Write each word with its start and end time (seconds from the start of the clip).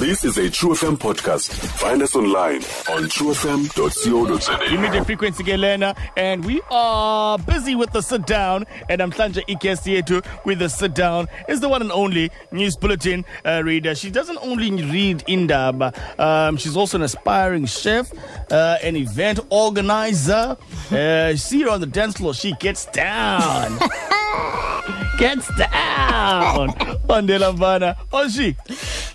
This 0.00 0.24
is 0.24 0.38
a 0.38 0.48
True 0.48 0.70
FM 0.70 0.96
podcast. 0.96 1.52
Find 1.52 2.00
us 2.00 2.16
online 2.16 2.62
on 2.88 3.04
truefm.co.za. 3.04 4.74
immediate 4.74 5.04
frequency 5.04 5.44
ke 5.44 5.58
lena 5.58 5.94
and 6.16 6.42
we 6.42 6.62
are 6.70 7.36
busy 7.36 7.74
with 7.74 7.92
the 7.92 8.00
sit 8.00 8.24
down. 8.26 8.64
And 8.88 9.02
I'm 9.02 9.12
namhlanje 9.12 9.44
iguest 9.46 9.84
yethu 9.84 10.24
with 10.46 10.60
the 10.60 10.70
sit 10.70 10.94
down. 10.94 11.28
Is 11.50 11.60
the 11.60 11.68
one 11.68 11.82
and 11.82 11.92
only 11.92 12.30
news 12.50 12.76
bulletin 12.76 13.26
uh, 13.44 13.60
reader. 13.62 13.94
She 13.94 14.10
doesn't 14.10 14.38
only 14.40 14.70
read 14.70 15.22
indaba 15.26 15.92
um, 16.18 16.56
she's 16.56 16.78
also 16.78 16.96
an 16.96 17.02
aspiring 17.02 17.66
chef 17.66 18.10
uh, 18.50 18.78
an 18.82 18.96
event 18.96 19.40
organizer. 19.50 20.56
Uh, 20.90 21.36
see 21.36 21.60
her 21.60 21.68
on 21.68 21.80
the 21.82 21.86
dance 21.86 22.16
floor 22.16 22.32
she 22.32 22.54
gets 22.54 22.86
down 22.86 23.78
gets 25.20 25.48
down 25.56 26.68
ondela 27.08 27.52
Mbana 27.52 27.94
oshi 28.12 28.56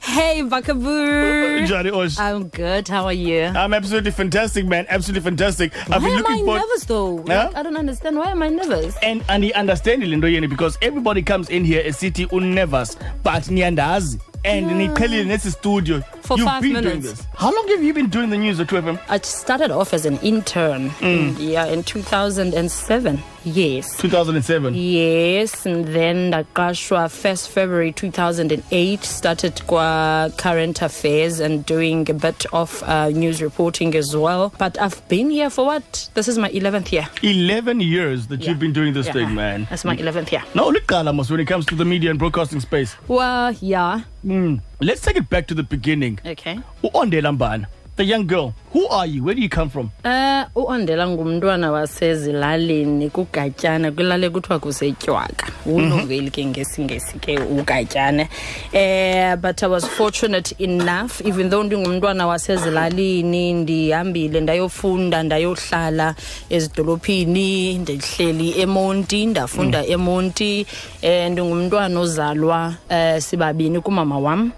Hey, 0.01 0.41
Bakaboo. 0.43 1.59
njani 1.61 1.91
oshi 2.01 2.19
I'm 2.19 2.43
good. 2.49 2.87
How 2.87 3.05
are 3.05 3.13
you? 3.13 3.45
I'm 3.47 3.73
absolutely 3.73 4.11
fantastic, 4.11 4.65
man. 4.65 4.85
Absolutely 4.89 5.23
fantastic. 5.29 5.73
I've 5.91 6.03
Why 6.03 6.09
been 6.09 6.19
am 6.19 6.25
I 6.27 6.37
for. 6.45 6.57
nervous 6.59 6.85
though? 6.85 7.17
Huh? 7.17 7.23
Like, 7.25 7.55
I 7.55 7.63
don't 7.63 7.75
understand. 7.77 8.17
Why 8.17 8.31
am 8.31 8.41
I 8.43 8.49
nervous? 8.49 8.95
and 9.01 9.23
and 9.29 9.43
andiyiunderstandi 9.43 10.05
le 10.09 10.15
nto 10.17 10.27
yeni 10.31 10.47
because 10.47 10.77
everybody 10.81 11.21
comes 11.23 11.49
in 11.49 11.65
here 11.65 11.83
esithi 11.83 12.27
unervous 12.31 12.97
but 13.23 13.43
niyandazi 13.49 14.19
and 14.45 14.67
niqhelile 14.71 15.23
nesi 15.25 15.51
studio 15.51 16.01
For 16.25 16.37
you've 16.37 16.47
five 16.47 16.61
been 16.61 16.81
doing 16.83 17.01
this 17.01 17.25
how 17.35 17.53
long 17.53 17.67
have 17.69 17.83
you 17.83 17.93
been 17.93 18.09
doing 18.09 18.29
the 18.29 18.37
news 18.37 18.59
at 18.59 18.67
True 18.69 18.81
FM 18.81 18.99
I 19.09 19.19
started 19.19 19.71
off 19.71 19.93
as 19.93 20.05
an 20.05 20.17
intern. 20.19 20.89
Mm. 20.91 21.39
In, 21.39 21.49
yeah, 21.49 21.65
in 21.65 21.83
2007. 21.83 23.21
Yes. 23.43 23.95
2007 23.97 24.73
Yes, 24.73 25.67
and 25.67 25.85
then 25.85 26.31
Nakashwa 26.31 27.05
1st 27.09 27.47
February 27.49 27.91
2008 27.91 29.03
started 29.03 29.61
qua 29.67 30.29
current 30.37 30.81
affairs 30.81 31.39
and 31.39 31.63
doing 31.65 32.09
a 32.09 32.13
bit 32.13 32.45
of 32.53 32.81
uh, 32.83 33.09
news 33.09 33.43
reporting 33.43 33.93
as 33.95 34.15
well. 34.17 34.51
But 34.57 34.79
I've 34.81 35.07
been 35.09 35.29
here 35.29 35.51
for 35.51 35.65
what? 35.65 36.09
This 36.15 36.27
is 36.27 36.39
my 36.39 36.49
11th 36.49 36.91
year. 36.91 37.07
11 37.21 37.81
years 37.81 38.27
that 38.27 38.41
Yeah. 38.41 38.49
you've 38.49 38.59
been 38.59 38.73
doing 38.73 38.93
this 38.93 39.05
Yeah. 39.07 39.13
thing 39.13 39.35
man 39.35 39.67
That's 39.69 39.85
my 39.85 39.95
11th 39.95 40.31
year. 40.31 40.43
no 40.55 40.69
look, 40.69 40.89
mos 40.89 41.29
when 41.29 41.39
it 41.39 41.45
comes 41.45 41.65
to 41.67 41.75
the 41.75 41.85
media 41.85 42.09
and 42.09 42.17
broadcasting 42.17 42.61
space 42.61 42.95
Well, 43.07 43.51
yeah. 43.61 44.01
Let's 44.79 45.01
take 45.01 45.17
it 45.19 45.29
back 45.29 45.47
to 45.47 45.55
the 45.55 45.63
beginning 45.63 46.17
Okay. 46.31 46.59
uondela 46.83 47.31
mbana 47.31 47.67
the 47.95 48.03
young 48.03 48.27
girl 48.27 48.53
who 48.71 48.85
are 48.87 49.05
you? 49.07 49.23
Where 49.23 49.33
do 49.35 49.41
you 49.41 49.49
come 49.49 49.69
from? 49.69 49.89
Eh 50.03 50.45
uondela 50.55 51.07
ngumntwana 51.07 51.71
wasezilalini 51.71 53.09
kugatyana 53.09 53.91
kwilale 53.91 54.29
kuthiwa 54.29 54.59
kusetywaka 54.59 55.47
unoveli 55.65 56.31
ke 56.31 56.45
ngesingesi 56.45 57.19
ke 57.19 57.39
ugatyane 57.39 58.29
eh 58.73 59.35
but 59.37 59.63
i 59.63 59.67
was 59.67 59.85
fortunate 59.87 60.55
enough 60.59 61.21
even 61.25 61.49
though 61.49 61.63
ndingumntwana 61.65 62.27
wasezilalini 62.27 63.53
ndihambile 63.53 64.41
ndayofunda 64.41 65.23
ndayohlala 65.23 66.15
ezidolophini 66.49 67.77
ndihleli 67.77 68.61
emonti 68.61 69.25
ndafunda 69.25 69.85
emonti. 69.85 70.65
Eh 71.01 71.31
ndingumntwana 71.31 71.99
ozalwa 71.99 72.73
eh 72.89 73.21
sibabini 73.21 73.79
kumama 73.79 74.19
wam. 74.19 74.51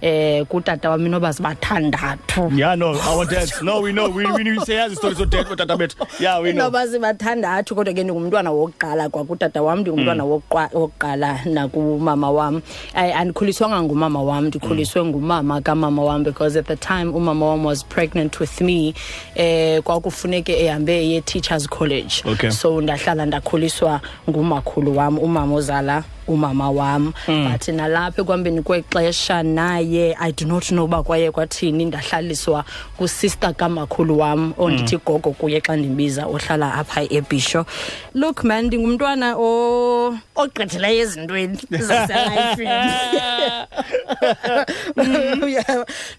Eh 0.00 0.44
kutata 0.46 0.90
wami 0.90 1.08
noba 1.08 1.32
sibathandathu. 1.32 2.52
Yeah 2.56 2.71
no 2.76 2.94
our 3.00 3.24
dads 3.26 3.62
no 3.62 3.80
we 3.80 3.92
know. 3.92 4.08
We, 4.08 4.24
we, 4.26 4.42
we 4.44 4.58
say 4.64 4.74
yazi 4.76 4.96
story 4.96 5.14
so 5.14 5.24
dad 5.24 5.46
otata 5.46 5.76
bethu. 5.76 5.96
Yeah 6.20 6.38
we 6.40 6.52
know. 6.52 6.64
Noba 6.70 6.86
sibathandathu 6.88 7.74
kodwa 7.74 7.94
ke 7.94 8.04
ndingumntwana 8.04 8.50
wokuqala 8.50 9.08
kwakutata 9.08 9.62
wam 9.62 9.80
ndingumntwana 9.80 10.24
wokuqa- 10.24 10.70
wokuqala 10.74 11.40
nakumama 11.44 12.30
wam. 12.30 12.62
I- 12.94 13.12
andikhuliswanga 13.12 13.82
ngumama 13.82 14.22
wam 14.22 14.46
ndikhuliswe 14.46 15.04
ngumama 15.04 15.60
kamama 15.60 16.02
wam 16.04 16.22
because 16.24 16.56
at 16.58 16.66
the 16.66 16.76
time 16.76 17.12
umama 17.14 17.46
wam 17.46 17.64
was 17.64 17.84
pregnant 17.84 18.40
with 18.40 18.60
me 18.60 18.94
eh 19.34 19.82
kwakufuneke 19.82 20.52
ehambe 20.64 20.92
eye 20.98 21.20
teachers 21.20 21.66
college. 21.68 22.22
Okay. 22.26 22.50
so 22.50 22.80
ndahlala 22.80 23.26
ndakhuliswa 23.26 24.00
ngumakhulu 24.30 24.96
wam 24.96 25.18
umama 25.18 25.54
ozala 25.54 26.04
umama 26.32 26.70
wam. 26.70 27.12
But 27.26 27.68
nalapha 27.68 28.22
ekuhambeni 28.22 28.62
kwexesha 28.62 29.42
naye 29.42 30.16
i 30.20 30.32
do 30.32 30.46
not 30.46 30.64
know 30.68 30.84
uba 30.84 31.02
kwaye 31.02 31.30
kwathini 31.30 31.84
ndahlaliswa 31.84 32.64
kusister 32.96 33.54
kamakhulu 33.54 34.18
wam 34.18 34.52
ondithi 34.58 34.98
gogo 35.06 35.30
kuye 35.32 35.60
xa 35.60 35.76
ndimbiza 35.76 36.26
ohlala 36.26 36.74
apha 36.74 37.02
ebisho. 37.12 37.66
Look 38.14 38.44
man 38.44 38.66
ndingumntwana 38.66 39.36
o- 39.36 40.16
ogqithileyo 40.36 41.02
ezintweni. 41.02 41.58
Zaselayifini 41.70 42.92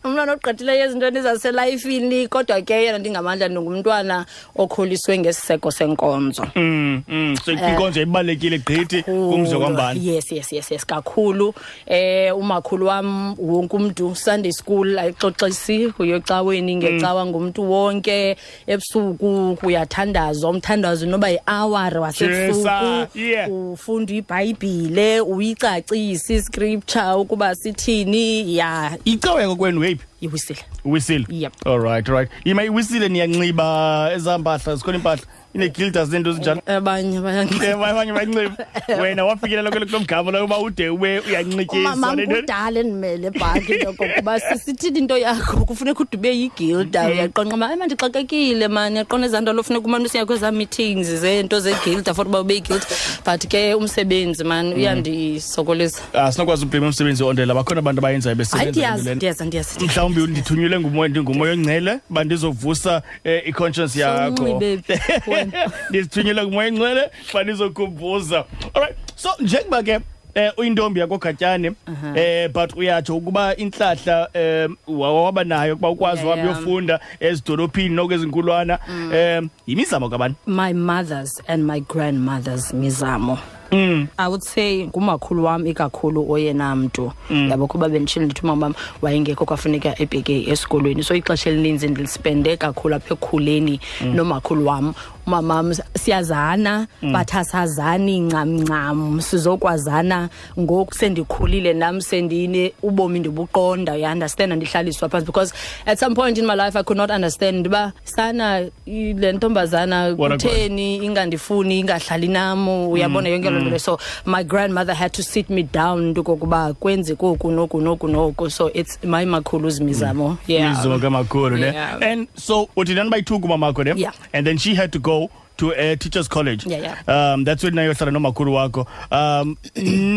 umntwana 0.04 0.34
ogqithileyo 0.34 0.86
ezintweni 0.86 1.22
zaselayifini 1.22 2.28
kodwa 2.28 2.62
ke 2.62 2.74
yena 2.74 2.98
ndingamandla 2.98 3.48
ndingumntwana 3.48 4.26
okholiswe 4.56 5.18
ngesiseko 5.18 5.72
senkonzo. 5.72 6.48
Mm, 6.56 7.04
mm. 7.08 7.36
so 7.46 7.52
inkonzo 7.52 8.02
ibalulekile 8.02 8.58
gqithi 8.60 9.04
kumzi 9.04 9.56
kwambani 9.56 10.00
yes 10.08 10.32
yes 10.32 10.52
yes 10.54 10.72
yes 10.72 10.86
kakhulu. 10.86 11.54
Eh 11.88 12.38
umakhulu 12.38 12.86
wam 12.86 13.36
wonke 13.40 13.76
umuntu 13.76 14.16
sunday 14.16 14.52
school 14.52 15.00
ayixoxisi 15.00 15.94
uyocaweni 16.00 16.76
ngecawa 16.76 17.26
ngumuntu 17.26 17.72
wonke. 17.72 18.38
Ebusuku 18.68 19.58
kuyathandazwa 19.62 20.50
umthandazo 20.50 21.06
noba 21.06 21.30
yi-hour 21.30 21.98
wasebusuku. 21.98 22.58
Yes, 22.58 22.64
sir. 22.64 23.08
Yeah. 23.22 23.52
ufunda 23.52 24.14
ibhayibhile 24.14 25.22
uyicacise 25.22 26.36
iscripture 26.36 27.14
ukuba 27.14 27.56
sithini. 27.56 28.56
Ya. 28.58 28.98
Icawa 29.06 29.42
yakokwenu 29.42 29.80
weyiphi 29.82 30.06
iwisile. 30.22 30.60
Uwisile 30.86 31.26
Yep. 31.30 31.54
alright 31.68 32.08
right 32.08 32.30
ima 32.46 32.64
iwisile 32.64 33.10
niyanxiba 33.10 34.10
ezaa 34.16 34.38
mpahla 34.38 34.76
zikhona 34.76 34.98
impahla 34.98 35.22
inegildas 35.54 36.10
neento 36.10 36.30
ezinjalo 36.30 36.62
abanye 36.66 37.18
Eh, 37.18 37.76
abanye 37.76 38.14
banxiba 38.14 38.68
wena 39.02 39.26
wafikelela 39.26 39.72
kulo 39.72 40.00
mgama 40.00 40.32
loyo 40.32 40.46
uba 40.46 40.58
ude 40.60 40.90
ube 40.90 41.20
uyanxityiswa 41.20 41.94
umama 41.94 42.16
nento- 42.16 42.36
kudala 42.42 42.80
endimele 42.80 43.28
into 43.28 43.94
kuba 43.94 44.40
sisithini 44.46 45.00
into 45.00 45.18
yakho? 45.18 45.66
Kufuneka 45.66 46.00
ude 46.00 46.18
ube 46.18 46.38
yigilda 46.38 47.08
uyaqonqa 47.08 47.56
uba 47.56 47.74
ema 47.74 47.86
ndixakekile 47.86 48.68
mani 48.68 48.98
yaqona 48.98 49.26
ezaa 49.26 49.42
nto 49.42 49.54
lofuneka 49.54 49.86
umane 49.86 50.06
usiya 50.06 50.26
kwezaa 50.26 50.52
meetings 50.52 51.08
zeento 51.08 51.60
zegilda 51.60 52.14
for 52.14 52.28
uba 52.28 52.40
ube 52.42 52.54
yigilda. 52.54 52.86
But 53.26 53.48
ke 53.48 53.74
umsebenzi 53.76 54.44
mani 54.44 54.76
uyandisokolisa. 54.76 56.02
Ah, 56.14 56.32
sinokwazi 56.32 56.66
ubhema 56.66 56.86
umsebenzi 56.88 57.24
ondela 57.24 57.54
bakhona 57.54 57.80
abantu 57.80 58.00
abayenzayo 58.00 58.36
hayi 58.36 58.72
besebenza 58.72 59.16
ndiyazi 59.16 59.80
mhlawumbi 59.80 60.22
ndithunyelwe 60.22 60.80
ngumoya 60.80 61.54
ongcele 61.54 62.00
uba 62.10 62.24
ndizovusa 62.24 63.02
eh, 63.24 63.44
i-conscience 63.46 64.00
yakho? 64.00 64.44
ndizithunyelwe 65.90 66.44
ngumoya 66.44 66.68
ongcele 66.70 67.10
uba 67.32 67.44
ndizokhumbuza 67.44 68.46
alright 68.74 68.96
so 69.16 69.30
njengoba 69.40 69.84
ke 69.84 70.00
eh 70.36 70.52
uyintombi 70.58 71.00
yakogatyane 71.00 71.72
eh 72.16 72.50
but 72.54 72.76
uyatsho 72.76 73.18
ukuba 73.18 73.56
inhlahla 73.56 74.30
eh 74.34 74.70
waba 74.88 75.44
nayo 75.44 75.76
kuba 75.76 75.90
ukwazi 75.90 76.22
Yeah, 76.22 76.28
uhamba 76.28 76.52
yeah. 76.52 76.58
uyofunda 76.58 77.00
ezidolophini 77.20 77.96
nokwezinkulwana 77.96 78.80
eh 79.14 79.44
yimizamo 79.68 80.10
kabani 80.10 80.36
my 80.48 80.74
mother's 80.74 81.42
and 81.48 81.64
my 81.66 81.80
grandmother's 81.80 82.74
mizamo. 82.74 83.38
Mm. 83.72 84.08
i 84.18 84.28
would 84.28 84.42
say 84.44 84.86
ngumakhulu 84.88 85.44
wam 85.44 85.68
ikakhulu 85.68 86.32
oyena 86.32 86.76
mntu. 86.76 87.12
Yabo 87.50 87.68
kuba 87.68 87.90
benditshile 87.90 88.26
ndithi 88.26 88.42
umama 88.44 88.66
wam 88.66 88.76
wayengekho 89.02 89.46
kwafuneka 89.46 90.02
ebheke 90.02 90.50
esikolweni. 90.50 91.04
So 91.04 91.16
ixesha 91.16 91.50
elininzi 91.50 91.88
ndilispende 91.88 92.58
kakhulu 92.58 92.96
apha 92.96 93.14
ekhuleni 93.14 93.80
nomakhulu 94.14 94.68
wam 94.68 94.94
umamam 95.28 95.74
siyazana 95.96 96.88
but 97.02 97.34
asazani 97.36 98.20
ncam 98.20 98.50
ncam 98.62 99.22
sizokwazana. 99.22 100.30
Ngoku 100.60 100.94
sendikhulile 100.94 101.74
nam 101.74 102.02
sendine 102.02 102.74
ubomi 102.84 103.20
ndibuqonda 103.20 103.94
uyaunderstanda 103.94 104.56
ndihlaliswa 104.56 105.10
phantsi 105.10 105.26
because 105.26 105.54
at 105.86 106.00
some 106.00 106.16
point 106.16 106.38
in 106.38 106.46
my 106.46 106.56
life 106.56 106.76
i 106.80 106.84
could 106.84 106.98
not 106.98 107.10
understand 107.12 107.68
uba 107.68 107.94
sana 108.04 108.60
le 108.86 109.32
ntombazana 109.32 110.16
Wona 110.18 110.36
kutheni 110.36 110.96
ingandifuni 110.96 111.80
ingahlali 111.80 112.28
nam 112.28 112.68
uyabona 112.90 113.30
yonke 113.30 113.50
loo 113.50 113.60
nto 113.60 113.70
leyo. 113.70 113.80
So 113.80 114.00
my 114.26 114.44
grandmother 114.44 114.94
had 114.94 115.12
to 115.14 115.24
sit 115.24 115.50
me 115.50 115.64
down 115.64 116.04
into 116.08 116.24
kokuba 116.24 116.74
kwenze 116.74 117.16
koku 117.16 117.52
noku 117.52 117.82
noku 117.82 118.08
noku. 118.08 118.50
So 118.52 118.72
it's 118.74 119.00
my 119.04 119.26
makhulu's 119.26 119.80
mizamo. 119.80 120.38
Yeah. 120.48 120.70
Mizamo 120.76 121.00
kamakhulu 121.00 121.58
ne? 121.60 121.66
Yeah. 121.74 121.98
and 122.02 122.28
so 122.36 122.70
uthi 122.78 122.96
nani 122.96 123.10
bayi-two 123.10 123.40
kumamakho 123.40 123.84
ne? 123.86 123.94
Yeah. 124.02 124.12
and 124.34 124.46
then 124.48 124.58
she 124.58 124.76
had 124.76 124.92
to 124.92 125.00
go 125.00 125.13
go 125.14 125.30
to 125.58 125.72
a 125.72 125.96
teachers 125.96 126.28
college 126.28 126.66
Yeah, 126.66 126.80
yeah. 127.08 127.34
um 127.34 127.44
that's 127.44 127.64
when 127.64 127.74
nayohlala 127.74 128.12
nomakhulu 128.12 128.54
wakho 128.54 128.88
um 129.12 129.56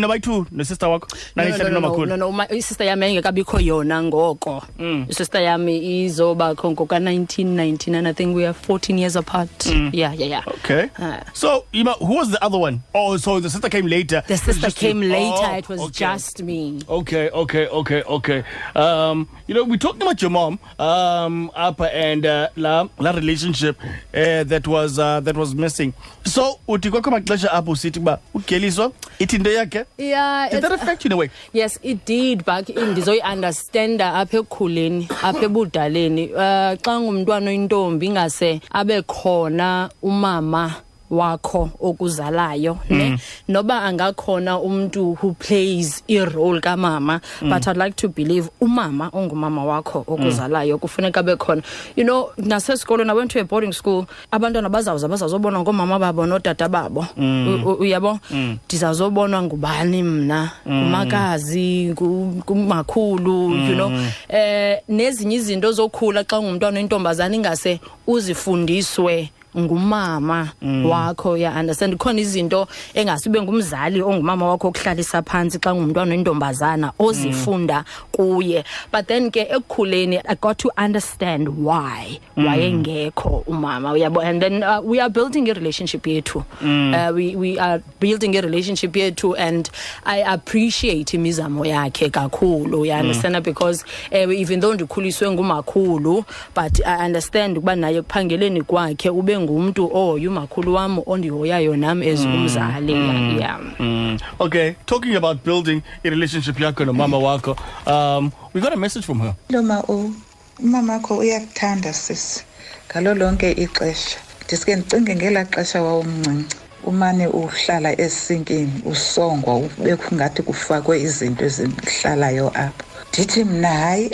nabayi-two 0.01 0.45
nesister 0.51 0.87
wakho 0.89 1.07
No, 1.35 1.43
no, 1.43 1.57
no, 1.57 1.69
no, 1.69 1.79
nomakhulu 1.79 2.07
no, 2.07 2.15
no, 2.15 2.29
uma- 2.29 2.47
isister 2.53 2.85
yami 2.87 3.01
yayingekabikho 3.05 3.59
yona 3.59 4.03
ngoko 4.03 4.63
isister 5.09 5.41
yami 5.41 6.03
izobakho 6.05 6.71
ngoka-1999 6.71 8.07
i 8.07 8.13
think 8.13 8.35
we 8.35 8.45
are 8.45 8.53
14 8.53 8.97
years 8.99 9.15
apart 9.15 9.65
yeah 9.93 10.13
yeah 10.13 10.27
yeah 10.27 10.43
Okay. 10.47 10.89
Uh. 10.97 11.19
so, 11.33 11.65
Ima, 11.73 11.93
who 11.93 12.15
was 12.15 12.31
the 12.31 12.43
other 12.43 12.57
one? 12.57 12.81
Oh, 12.93 13.15
so 13.17 13.39
the 13.39 13.49
sister 13.49 13.69
came 13.69 13.85
later. 13.87 14.23
the 14.27 14.37
sister 14.37 14.61
just 14.63 14.81
you. 14.81 14.89
came 14.89 15.01
later 15.01 15.47
Oh, 15.51 15.55
it 15.57 15.69
was 15.69 15.81
okay. 15.81 15.91
just 15.91 16.43
me 16.43 16.79
Okay, 16.89 17.29
okay, 17.29 17.67
okay, 17.67 18.01
okay. 18.03 18.43
Um, 18.75 19.27
you 19.47 19.53
know, 19.55 19.63
we 19.63 19.77
talked 19.77 20.01
about 20.01 20.21
your 20.21 20.31
mom, 20.31 20.59
um, 20.79 21.51
Upper 21.55 21.85
and 21.85 22.25
uh, 22.25 22.49
la, 22.55 22.87
la 22.99 23.11
relationship 23.11 23.77
uh, 24.13 24.43
that 24.43 24.67
was 24.67 24.99
uh, 24.99 25.19
that 25.27 25.35
was 25.37 25.53
missing. 25.55 25.93
So, 26.25 26.59
uthi 26.67 26.89
kwakho 26.91 27.11
maxesha 27.11 27.51
apho 27.51 27.71
usithi 27.71 27.99
uba 27.99 28.19
ugeliswa 28.33 28.91
ithi 29.19 29.35
into 29.35 29.49
yakhe. 29.51 29.85
yeah 29.97 30.49
Did 30.49 30.63
that 30.63 30.71
affect 30.71 31.03
you 31.05 31.09
in 31.09 31.13
a 31.13 31.17
way? 31.17 31.29
yes 31.53 31.79
it 31.83 32.05
did 32.05 32.43
but 32.45 32.69
ndizoyi-understanda 32.69 34.13
apha 34.13 34.37
ekukhuleni 34.37 35.07
apha 35.23 35.45
ebudaleni 35.45 36.23
um 36.33 36.77
xa 36.83 36.99
ngumntwana 36.99 37.49
oyintombi 37.51 38.05
ingase 38.05 38.61
abe 38.71 39.01
khona 39.01 39.89
umama 40.01 40.75
wakho 41.09 41.69
okuzalayo 41.81 42.77
ne? 42.89 43.17
Noba 43.47 43.81
angakhona 43.83 44.59
umntu 44.59 45.13
who 45.21 45.33
plays 45.33 46.03
irole 46.07 46.59
kamama 46.61 47.21
but 47.41 47.67
i'd 47.67 47.77
like 47.77 47.95
to 47.95 48.07
believe 48.09 48.49
umama 48.61 49.09
ongumama 49.13 49.65
wakho 49.65 50.03
okuzalayo 50.07 50.77
kufuneka 50.77 51.19
abe 51.19 51.35
khona. 51.35 51.61
You 51.95 52.03
know 52.03 52.29
nasesikolweni 52.37 53.09
i 53.11 53.13
went 53.13 53.31
to 53.31 53.39
a 53.39 53.43
boarding 53.43 53.71
school 53.73 54.05
abantwana 54.31 54.69
bazawuza 54.69 55.07
bazawuzobonwa 55.07 55.61
ngoomama 55.61 55.99
babo 55.99 56.25
nootata 56.25 56.69
babo. 56.69 57.05
U- 57.17 57.69
u- 57.69 57.77
uyabo? 57.81 58.19
Ndizawuzobonwa 58.65 59.41
ngubani 59.43 60.03
mna? 60.03 60.51
Ngumakazi 60.69 61.93
ngu- 61.93 62.41
ngumakhulu 62.43 63.51
you 63.69 63.75
know? 63.75 63.91
Eh 64.29 64.79
nezinye 64.89 65.35
izinto 65.35 65.71
zokhula 65.71 66.23
xa 66.23 66.41
ngumntwana 66.41 66.77
oyintombazana 66.79 67.35
ingase 67.35 67.79
uzifundiswe. 68.07 69.29
Ngumama 69.57 70.51
wakho 70.85 71.37
ya 71.37 71.51
understand? 71.59 71.97
Khona 71.97 72.21
izinto 72.21 72.67
engasibe 72.93 73.41
ngumzali 73.41 74.01
ongumama 74.01 74.49
wakho 74.49 74.67
okuhlalisa 74.67 75.21
phansi 75.21 75.59
xa 75.59 75.75
ngumntwana 75.75 76.11
oyintombazana 76.11 76.91
ozifunda 76.99 77.83
kuye. 78.11 78.63
But 78.91 79.07
then 79.07 79.31
ke 79.31 79.47
ekukhuleni 79.49 80.21
i 80.25 80.35
got 80.35 80.57
to 80.57 80.71
understand 80.77 81.47
why. 81.49 82.19
Wayengekho 82.37 83.43
umama 83.47 83.91
uyabo? 83.91 84.23
And 84.23 84.41
then 84.41 84.63
uh, 84.63 84.81
we 84.81 84.99
are 84.99 85.09
building 85.09 85.49
a 85.49 85.53
relationship 85.53 86.03
yethu. 86.03 86.43
Uh, 86.61 87.13
we, 87.13 87.35
we 87.35 87.59
are 87.59 87.81
building 87.99 88.35
a 88.37 88.41
relationship 88.41 88.93
yethu 88.93 89.35
and 89.37 89.69
i 90.05 90.17
appreciate 90.33 91.13
imizamo 91.13 91.65
yakhe 91.65 92.09
kakhulu 92.09 92.85
you 92.85 92.93
understand? 92.93 93.43
Because 93.43 93.83
uh, 94.11 94.31
even 94.31 94.59
though 94.59 94.73
ndikhuliswe 94.73 95.31
ngumakhulu 95.31 96.25
but 96.55 96.85
i 96.85 97.05
understand 97.05 97.57
ukuba 97.57 97.75
naye 97.75 97.97
ekuphangeleni 97.97 98.61
kwakhe 98.61 99.09
ube 99.09 99.39
ngumntu 99.47 99.87
ohoya 99.93 100.29
umakhulu 100.29 100.73
wam 100.73 100.99
ondihoyayo 101.05 101.75
nam 101.77 102.01
as 102.01 102.25
umzali 102.25 102.91
yeah, 102.93 103.39
yeah. 103.39 103.59
Mm. 103.79 104.19
Okay, 104.39 104.75
talking 104.85 105.15
about 105.15 105.43
building 105.43 105.81
a 106.03 106.09
relationship 106.09 106.59
yakho 106.59 106.85
nomama 106.85 107.17
wakho. 107.17 107.55
Um, 107.87 108.33
we 108.53 108.59
got 108.61 108.73
a 108.73 108.77
message 108.77 109.05
from 109.05 109.19
her. 109.19 109.35
Loma 109.49 109.83
o 109.87 110.11
umamakho 110.59 111.17
uyakuthanda 111.17 111.93
sisi 111.93 112.43
ngalo 112.89 113.13
lonke 113.13 113.51
ixesha 113.51 114.19
ndiske 114.45 114.75
ndicinge 114.75 115.15
ngelaa 115.15 115.45
xesha 115.45 115.81
wawumncinci 115.81 116.55
umane 116.83 117.27
uhlala 117.27 118.01
esinkini 118.01 118.81
usongwa 118.85 119.55
ubekho 119.55 120.15
ngathi 120.15 120.41
kufakwe 120.41 121.01
izinto 121.01 121.45
ezihlalayo 121.45 122.47
apho 122.65 122.83
ndithi 123.09 123.43
mna 123.43 123.69
hayi 123.69 124.05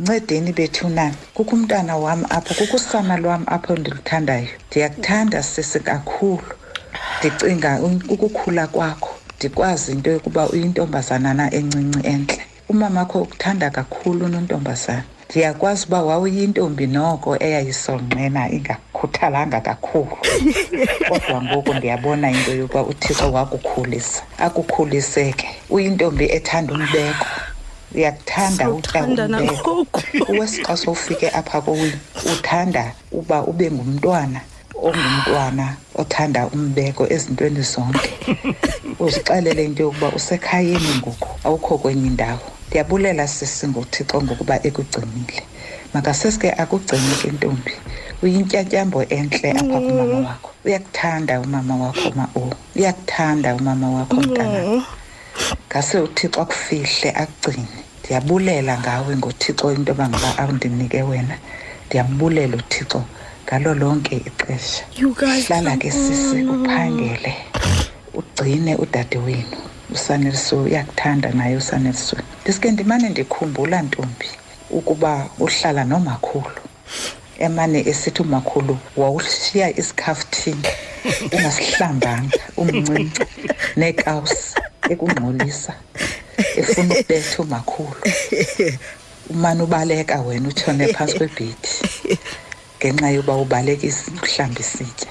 ncedeni 0.00 0.52
bethunani 0.52 1.14
kukho 1.34 1.56
umntana 1.56 1.96
wam 1.96 2.24
apho 2.30 2.54
kukho 2.54 2.76
usana 2.76 3.16
lwam 3.16 3.42
apho 3.46 3.76
ndiluthandayo 3.76 4.48
ndiyakuthanda 4.70 5.42
sisi 5.42 5.80
kakhulu. 5.80 6.42
Ndicinga 7.20 7.80
un- 7.82 8.02
ukukhula 8.08 8.66
kwakho 8.66 9.10
ndikwazi 9.38 9.92
into 9.92 10.10
yokuba 10.10 10.48
uyintombazana 10.48 11.34
na 11.34 11.54
encinci 11.54 12.06
entle. 12.08 12.42
Umamakho 12.68 13.22
ukuthanda 13.22 13.70
kakhulu 13.70 14.24
unontombazana. 14.26 15.02
Ndiyakwazi 15.30 15.86
uba 15.86 16.02
wawuyintombi 16.02 16.86
noko 16.86 17.36
eyayisonqena 17.42 18.50
ingakhuthalanga 18.52 19.60
kakhulu. 19.60 20.16
Kodwa 21.08 21.42
ngoku 21.42 21.74
ndiyabona 21.74 22.30
into 22.30 22.52
yokuba 22.54 22.82
uthixo 22.82 23.32
wakukhulisa. 23.32 24.22
Akukhuliseke. 24.38 25.48
Uyintombi 25.70 26.24
ethanda 26.32 26.74
umbeko. 26.74 27.26
Uyakuthanda 27.94 28.70
utya 28.70 28.92
Sawuthanda 28.92 29.24
umbeko 29.24 29.70
nangoku. 29.70 30.02
uwesi 30.32 30.62
xa 30.62 30.76
sowufike 30.76 31.28
apha 31.30 31.60
kowini 31.60 31.98
uthanda 32.32 32.92
uba 33.12 33.42
ube 33.42 33.70
ngumntwana 33.70 34.40
ongumntwana 34.82 35.76
othanda 35.94 36.46
umbeko 36.54 37.06
ezintweni 37.14 37.62
zonke. 37.62 38.10
Uzixelele 39.00 39.64
into 39.64 39.82
yokuba 39.82 40.08
usekhayeni 40.08 40.90
ngoku 40.98 41.28
awukho 41.44 41.78
kwenye 41.78 42.06
indawo. 42.06 42.40
Ndiyabulela 42.68 43.28
sisi 43.28 43.68
ngothixo 43.68 44.22
ngokuba 44.22 44.66
ekugcinile. 44.66 45.42
Makaseske 45.94 46.52
akugcine 46.52 47.14
ke 47.22 47.28
ntombi. 47.30 47.72
Uyintyatyambo 48.22 49.02
entle 49.02 49.50
apha 49.50 49.78
kumama 49.80 50.28
wakho. 50.28 50.50
Uyakuthanda 50.64 51.40
umama 51.40 51.76
wakho 51.76 52.10
ma 52.16 52.28
o 52.36 52.50
uyakuthanda 52.76 53.54
umama 53.54 53.90
wakho 53.90 54.14
mntana 54.16 54.82
ngase 55.68 55.98
uthixo 56.00 56.40
akufihle 56.40 57.10
akugcine. 57.22 57.68
Ndiyabulela 58.00 58.78
ngawe 58.78 59.16
ngothixo 59.16 59.72
into 59.72 59.92
yoba 59.92 60.08
ngaba 60.08 60.38
andinike 60.38 61.02
wena. 61.02 61.36
Ndiyambulela 61.86 62.56
uthixo 62.56 63.04
ngalo 63.44 63.74
lonke 63.74 64.16
ixesha. 64.16 64.84
You 64.96 65.14
guys 65.14 65.46
hlala 65.46 65.76
ke 65.76 65.90
sisi 65.90 66.42
uphangele. 66.44 67.34
Ugcine 68.14 68.76
udade 68.76 69.18
wenu 69.18 69.56
usaneliso 69.94 70.62
uyakuthanda 70.62 71.30
naye 71.30 71.56
usaneliso 71.56 72.16
ndiske 72.42 72.70
ndimane 72.70 73.08
ndikhumbula 73.08 73.82
ntombi 73.82 74.28
ukuba 74.70 75.28
uhlala 75.38 75.84
nomakhulu. 75.84 76.60
Emane 77.38 77.88
esithi 77.88 78.22
umakhulu 78.22 78.78
wawushiya 78.96 79.78
isikhafuthini 79.78 80.68
ungasihlambanga 81.34 82.38
umncinci 82.56 83.22
neekawusi 83.76 84.54
ekungxolisa 84.92 85.72
efuna 86.60 86.94
ukubetha 86.94 87.42
umakhulu. 87.42 87.96
Umane 89.30 89.62
ubaleka 89.62 90.20
wena 90.22 90.48
utshone 90.48 90.86
phantsi 90.94 91.16
kwebhedi 91.18 91.70
ngenxa 92.78 93.08
yoba 93.10 93.34
ubaleka 93.36 93.86
is- 93.86 94.08
uhlamba 94.22 94.60
isitya. 94.60 95.10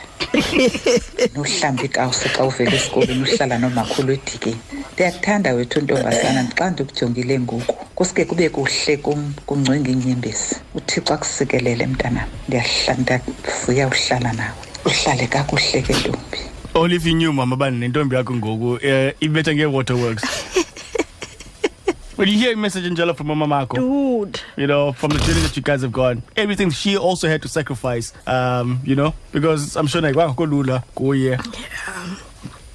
Nohlamba 1.36 1.84
ikawusi 1.84 2.30
xa 2.30 2.44
uvela 2.46 2.74
esikolweni 2.76 3.22
uhlala 3.24 3.58
nomakhulu 3.58 4.14
edikeni. 4.14 4.62
Ndiyakuthanda 4.94 5.54
wethu 5.54 5.82
ntombazana 5.82 6.42
xa 6.58 6.70
ndikujongile 6.70 7.40
ngoku 7.40 7.76
kusuke 7.96 8.26
kube 8.26 8.50
kuhle 8.50 8.98
kum 8.98 9.34
kungcwenga 9.48 9.90
inyembezi 9.92 10.56
uthixo 10.76 11.14
akusikelele 11.14 11.86
mntanam. 11.88 12.30
Ndiyahla- 12.50 12.98
ndiyavuya 13.02 13.88
uhlala 13.88 14.32
nawe. 14.34 14.58
Uhlale 14.86 15.28
kakuhle 15.28 15.82
ke 15.82 15.94
ntombi. 15.94 16.40
Only 16.76 16.98
if 16.98 17.06
you 17.06 17.14
knew, 17.16 17.32
Mama, 17.32 17.56
but 17.56 17.72
nentombi 17.74 18.16
yakho 18.16 18.36
ngoku 18.36 18.74
uh, 18.74 19.14
ibetha 19.22 19.54
nge-waterworks. 19.56 20.24
when 22.18 22.28
you 22.28 22.38
hear 22.38 22.54
a 22.54 22.56
message, 22.58 22.84
Ondela, 22.84 23.16
from 23.16 23.28
Mama 23.28 23.48
Mako, 23.48 23.78
dude 23.78 24.42
you 24.58 24.68
know, 24.68 24.92
from 24.92 25.12
the 25.12 25.20
journey 25.20 25.40
that 25.42 25.56
you 25.56 25.64
guys 25.64 25.82
have 25.84 25.94
gone, 25.94 26.22
everything 26.36 26.70
she 26.70 26.98
also 26.98 27.30
had 27.30 27.42
to 27.42 27.48
sacrifice, 27.48 28.12
um, 28.28 28.82
you 28.84 28.96
know, 28.96 29.14
because 29.32 29.78
I'm 29.78 29.88
sure 29.88 30.02
like, 30.02 30.16
wow, 30.16 30.34
go 30.34 30.44
Lula, 30.44 30.84
go 30.96 31.14
yeah. 31.14 31.42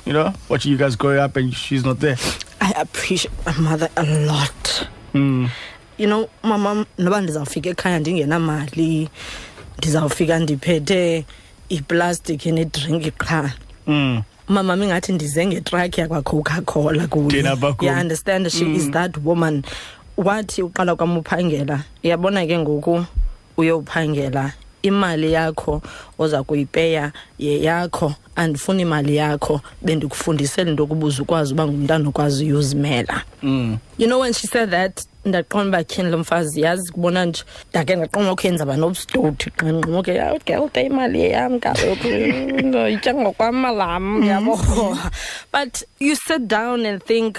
You 0.07 0.15
know, 0.15 0.33
watching 0.49 0.73
you 0.73 0.79
guys 0.79 0.97
grow 0.97 1.21
up 1.21 1.37
and 1.37 1.53
she's 1.55 1.85
not 1.85 2.01
there. 2.01 2.17
i 2.63 2.73
appreciate 2.77 3.33
my 3.47 3.57
mother 3.59 3.89
a 3.97 4.03
lot 4.05 4.89
Mm. 5.13 5.51
you 5.99 6.07
know 6.07 6.31
my 6.43 6.57
mama 6.57 6.87
noba 6.99 7.21
ndizawufika 7.21 7.71
ekhaya 7.71 7.99
ndingenamali 7.99 9.09
ndizawufika 9.79 10.39
ndiphethe 10.39 11.25
iplastiki 11.69 12.53
nedrinki 12.53 13.11
qha 13.11 13.53
Mm. 13.91 14.23
mama 14.49 14.77
mingathi 14.77 15.13
ndize 15.13 15.47
ngetrakhi 15.47 16.01
yakwacoca-cola 16.01 17.07
Thina 17.29 17.51
apha 17.53 17.73
kum. 17.73 17.89
you 17.89 17.95
understand 17.95 18.51
she 18.51 18.65
is 18.75 18.91
that 18.91 19.17
woman 19.25 19.63
wathi 20.17 20.63
uqala 20.63 20.97
kwam 20.97 21.19
uphangela 21.19 21.81
uyabona 22.05 22.47
ke 22.47 22.59
ngoku 22.59 23.05
uyowuphangela 23.57 24.53
imali 24.83 25.33
yakho 25.33 25.83
oza 26.19 26.43
kuyipeya 26.43 27.13
yeyakho 27.39 28.15
andifuni 28.37 28.83
imali 28.83 29.17
yakho 29.17 29.61
bendikufundisele 29.83 30.71
into 30.71 30.83
yokuba 30.83 31.07
uze 31.07 31.23
ukwazi 31.23 31.53
uba 31.55 31.67
ngumntana 31.67 32.09
okwazi 32.09 32.45
uyozimela 32.45 33.23
Mm. 33.43 33.79
you 33.99 34.07
know 34.07 34.21
when 34.21 34.33
she 34.33 34.47
said 34.47 34.71
that 34.71 35.05
ndaqonda 35.25 35.69
uba 35.79 35.85
tyhini 35.85 36.11
lo 36.11 36.19
mfazi 36.19 36.61
yazi 36.61 36.93
kubona 36.93 37.25
nje. 37.25 37.43
Ndake 37.71 37.97
ndaqonda 37.97 38.33
ukhenza 38.33 38.65
ba 38.67 38.77
nobustoti 38.77 39.51
qanqima 39.51 39.99
okay 39.99 40.15
"Yeah, 40.15 40.35
ugelda 40.35 40.81
imali 40.83 41.31
yam 41.31 41.61
kaloku. 41.61 42.09
Ndoyitya 42.67 43.15
ngokwamalam 43.15 44.23
yabo. 44.25 44.59
But 45.53 45.83
you 46.01 46.15
sit 46.17 46.47
down 46.49 46.87
and 46.87 47.03
think 47.05 47.39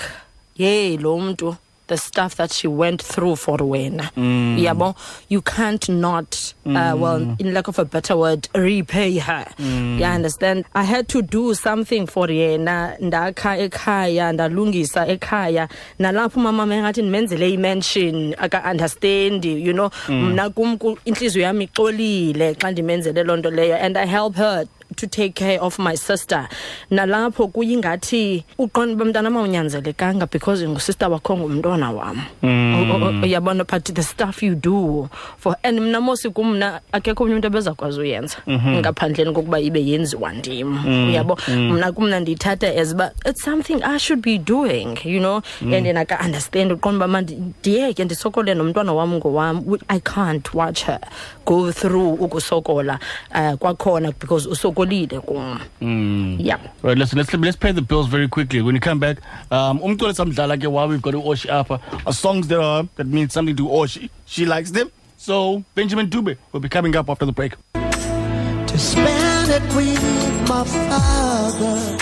yey 0.58 0.98
lo 0.98 1.18
mntu 1.18 1.56
the 1.92 1.98
stuff 1.98 2.36
that 2.36 2.52
she 2.52 2.68
went 2.68 3.02
through 3.04 3.36
for 3.36 3.58
wena 3.58 4.10
mm. 4.18 4.58
yabo 4.66 4.96
you 5.30 5.42
can't 5.42 5.90
not 5.90 6.54
uh, 6.66 6.70
mm. 6.70 7.00
well 7.00 7.36
in 7.40 7.54
lack 7.54 7.68
of 7.68 7.78
a 7.80 7.86
better 7.86 8.16
word 8.16 8.48
repay 8.56 9.18
her. 9.20 9.46
Mm. 9.60 10.00
You 10.00 10.06
understand? 10.06 10.66
I 10.74 10.84
had 10.84 11.08
to 11.10 11.22
do 11.22 11.54
something 11.54 12.08
for 12.08 12.28
yena 12.28 12.98
ndakha 13.02 13.58
ekhaya 13.58 14.32
ndalungisa 14.34 15.08
ekhaya. 15.08 15.70
Nalapho 16.00 16.40
umama 16.40 16.66
mengathi 16.66 17.02
ndimenzele 17.02 17.54
imention 17.54 18.36
aka-understand 18.38 19.46
you 19.46 19.74
know. 19.74 19.90
Mna 20.10 20.50
kum 20.50 20.78
ku- 20.78 20.98
intliziyo 21.06 21.44
yam 21.44 21.62
ixolile 21.62 22.54
xa 22.56 22.72
ndimenzele 22.72 23.24
loo 23.24 23.38
nto 23.38 23.52
leyo 23.52 23.76
and 23.76 23.98
i 23.98 24.06
help 24.06 24.36
her 24.36 24.66
to 24.96 25.08
take 25.08 25.34
care 25.36 25.60
of 25.62 25.80
my 25.80 25.96
sister. 25.96 26.48
Nalapho 26.92 27.48
kuyingathi 27.48 28.44
uqonda 28.60 28.94
uba 28.94 29.06
mntana 29.06 29.30
mawunyanzelekanga 29.30 30.26
because 30.32 30.68
ngusister 30.68 31.10
wakho 31.12 31.38
ngumntwana 31.38 31.92
wam. 31.92 32.22
O- 32.44 33.22
uyabona 33.24 33.64
but 33.68 33.86
the 33.86 34.04
stuff 34.04 34.44
you 34.44 34.56
do 34.56 35.10
for 35.38 35.56
and 35.64 35.80
mna 35.80 36.02
mosi 36.02 36.30
kumna 36.30 36.82
akekho 36.92 37.24
omnye 37.24 37.36
umntu 37.36 37.48
ebezakwazi 37.48 38.00
uyenza 38.00 38.38
ngaphandleni 38.48 39.34
kokuba 39.34 39.60
ibe 39.60 39.86
yenziwa 39.86 40.34
ndim. 40.34 40.86
Uyabo? 41.10 41.38
mna 41.48 41.92
kumna 41.92 42.20
ndiyithatha 42.20 42.68
as 42.82 42.94
uba 42.94 43.12
it's 43.26 43.44
something 43.44 43.82
i 43.84 43.98
should 44.00 44.22
be 44.22 44.38
doing 44.38 44.98
you 45.06 45.20
know? 45.20 45.42
And 45.62 45.86
then 45.86 45.98
aka-understand 45.98 46.72
uqonda 46.72 47.06
uba 47.06 47.08
mandiyeke 47.08 48.04
ndisokole 48.06 48.54
nomntwana 48.54 48.94
wam 48.94 49.14
ngowam 49.14 49.64
i 49.88 50.00
can't 50.00 50.54
watch 50.54 50.84
her 50.86 51.00
go 51.46 51.72
through 51.72 52.14
ukusokola 52.22 53.00
uh, 53.32 53.54
kwakhona 53.58 54.12
because 54.20 54.48
usokolile 54.86 55.22
kum 55.26 56.38
yeah 56.40 56.58
Right, 56.84 56.98
listen, 56.98 57.18
let's 57.18 57.34
let's 57.34 57.56
pay 57.58 57.72
the 57.72 57.82
bills 57.82 58.08
very 58.08 58.28
quickly. 58.28 58.62
When 58.62 58.76
you 58.76 58.82
come 58.82 59.00
back, 59.00 59.18
um, 59.52 59.80
umculo 59.80 60.14
samdlala 60.14 60.58
ke 60.60 60.68
while 60.72 60.88
we've 60.88 61.02
got 61.02 61.14
Oshi 61.14 61.50
Apa, 61.50 61.80
are 62.06 62.14
songs 62.14 62.48
that 62.48 62.60
are 62.60 62.88
that 62.96 63.08
mean 63.08 63.30
something 63.30 63.56
to 63.56 63.68
Oshi. 63.68 64.10
She 64.26 64.46
likes 64.46 64.72
them. 64.72 64.92
So 65.18 65.64
Benjamin 65.76 66.10
Dube 66.10 66.38
will 66.52 66.60
be 66.60 66.70
coming 66.70 66.96
up 66.96 67.10
after 67.10 67.26
the 67.26 67.32
break. 67.32 67.54
to 67.74 68.78
spend 68.78 69.50
it 69.50 69.76
with 69.76 70.02
my 70.50 70.64
father. 70.64 71.98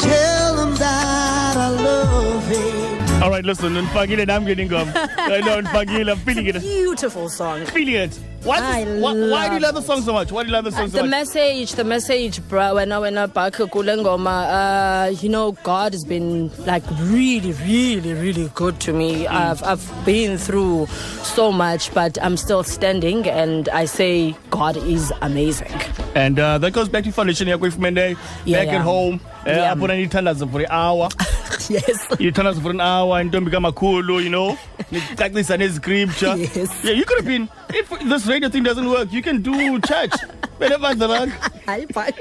Tell 0.00 0.62
him 0.66 0.74
that 0.76 1.56
I 1.56 1.68
love 1.68 2.46
him. 2.48 3.22
All 3.22 3.30
right, 3.30 3.44
listen, 3.44 3.74
Nfagile, 3.74 4.28
I'm 4.30 4.44
getting 4.44 4.66
gum. 4.68 4.88
I 4.94 5.40
know 5.40 5.60
Nfagile, 5.62 6.10
I'm 6.10 6.18
feeling 6.18 6.46
it, 6.46 6.60
beautiful 6.60 7.28
song 7.28 7.64
feeling 7.66 7.94
it. 7.94 8.18
Why, 8.42 8.56
I 8.58 8.84
why, 8.98 9.48
do 9.48 9.54
you 9.56 9.60
love 9.60 9.74
the 9.74 9.82
song 9.82 10.00
so 10.00 10.14
much? 10.14 10.32
Why 10.32 10.42
do 10.42 10.48
you 10.48 10.52
love 10.54 10.64
the 10.64 10.72
song 10.72 10.88
so 10.88 10.96
the 10.96 11.02
much? 11.02 11.10
The 11.10 11.10
message 11.10 11.72
the 11.72 11.84
message 11.84 12.48
bro 12.48 12.74
when 12.76 12.90
i 12.90 12.98
went 12.98 13.18
up 13.18 13.34
back 13.34 13.52
Kulengoma, 13.52 15.06
uh 15.06 15.10
you 15.10 15.28
know 15.28 15.52
god 15.62 15.92
has 15.92 16.04
been 16.04 16.48
like 16.64 16.82
really 17.02 17.52
really 17.52 18.14
really 18.14 18.50
good 18.54 18.80
to 18.80 18.92
me 18.94 19.26
i've 19.26 19.62
i've 19.62 20.04
been 20.06 20.38
through 20.38 20.86
so 21.22 21.52
much 21.52 21.92
but 21.92 22.16
i'm 22.22 22.36
still 22.38 22.62
standing 22.62 23.28
and 23.28 23.68
i 23.68 23.84
say 23.84 24.34
god 24.48 24.76
is 24.78 25.12
amazing 25.20 25.70
And 26.14 26.40
uh, 26.40 26.58
that 26.58 26.72
goes 26.72 26.88
back 26.88 27.04
to 27.04 27.12
foundation 27.12 27.46
yakho 27.48 27.68
ifumene 27.70 28.16
Yeah, 28.44 28.56
back 28.58 28.66
yeah. 28.66 28.76
at 28.78 28.82
home. 28.82 29.20
Uh, 29.46 29.50
Yeah. 29.50 29.74
apho 29.74 29.86
nithandaza 29.90 30.46
for 30.54 30.60
an 30.60 30.66
hour. 30.78 31.08
yes 31.74 32.00
Yithandaza 32.24 32.60
for 32.64 32.72
an 32.74 32.80
hour 32.80 33.20
intombi 33.24 33.50
kamakhulu, 33.54 34.16
you 34.24 34.32
know. 34.36 34.58
Nicacisa 34.92 35.56
nescripture. 35.62 36.34
Yes. 36.36 36.72
Yeah, 36.82 36.94
you 37.00 37.04
could 37.04 37.18
have 37.22 37.26
been 37.32 37.48
if 37.82 37.88
this 38.14 38.26
radio 38.30 38.48
thing 38.48 38.62
doesn't 38.62 38.88
work, 38.88 39.12
you 39.12 39.22
can 39.22 39.42
do 39.42 39.78
church. 39.80 40.12
Whenever 40.58 40.94
the 40.94 41.08
rock. 41.08 41.28
hi 41.66 41.84
back 41.86 42.14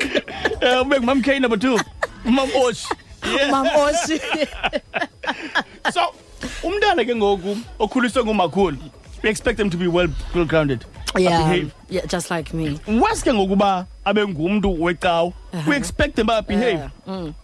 Uh, 0.64 0.84
make 0.84 1.02
Mom 1.04 1.22
K 1.22 1.40
number 1.40 1.58
two. 1.58 1.78
Mom 2.26 2.50
Osh. 2.56 2.86
Yeah. 3.26 3.52
Mam 3.52 3.66
Oshi. 3.68 4.20
So, 5.92 6.14
umntana 6.64 7.06
ke 7.06 7.16
ngoku 7.16 7.58
okhuliswe 7.80 8.24
ngumakhulu. 8.24 8.78
We 9.22 9.30
expect 9.30 9.58
them 9.58 9.70
to 9.70 9.78
be 9.78 9.88
well 9.88 10.08
well 10.36 10.46
grounded. 10.46 10.86
yeah 11.18 11.38
Behave. 11.42 11.74
yeah 11.90 12.06
just 12.06 12.30
like 12.30 12.54
me 12.54 12.80
Was 12.88 13.24
ke 13.24 13.34
ngokuba 13.34 13.88
abe 14.06 14.26
ngumntu 14.28 14.82
wecawu. 14.82 15.34
We 15.68 15.76
expect 15.76 16.16
them 16.16 16.28
to 16.28 16.42
behave. 16.48 16.92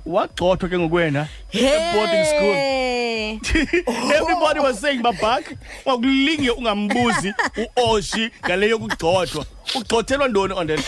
Wagxothwa 0.05 0.69
ke 0.69 0.77
ngokwena. 0.77 1.27
boarding 1.51 2.25
school. 2.25 2.53
Hey. 2.53 3.39
Everybody 4.15 4.59
was 4.59 4.79
saying 4.79 5.01
babak 5.01 5.57
wakulinge 5.85 6.49
ungambuzi 6.51 7.33
uOshi 7.77 8.31
ngale 8.45 8.69
yokugxothwa. 8.69 9.45
Ugxothelwa 9.75 10.27
ntoni 10.27 10.53
on 10.53 10.67
that? 10.67 10.85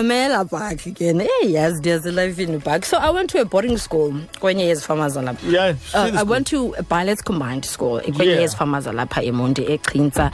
Mamela 0.00 0.44
back 0.50 0.84
again. 0.84 1.20
Hey, 1.20 1.28
yes, 1.48 1.80
there's 1.80 2.04
a 2.04 2.12
life 2.12 2.38
in 2.38 2.52
the 2.52 2.58
back. 2.58 2.84
So 2.84 2.98
I 2.98 3.08
went 3.08 3.30
to 3.30 3.40
a 3.40 3.46
boarding 3.46 3.78
school 3.78 4.12
kwenye 4.40 4.66
yes 4.66 4.84
farmers 4.84 5.16
lapha. 5.16 5.50
Yeah, 5.50 5.74
Uh, 5.94 6.10
I 6.18 6.22
went 6.22 6.46
to 6.48 6.74
a 6.78 6.82
Pilots 6.82 7.22
Combined 7.22 7.64
School 7.64 8.00
kwenye 8.00 8.26
Yeah. 8.32 8.40
yes 8.40 8.54
farmers 8.54 8.84
lapha 8.86 9.22
eMonti 9.22 9.64
eChinza. 9.70 10.30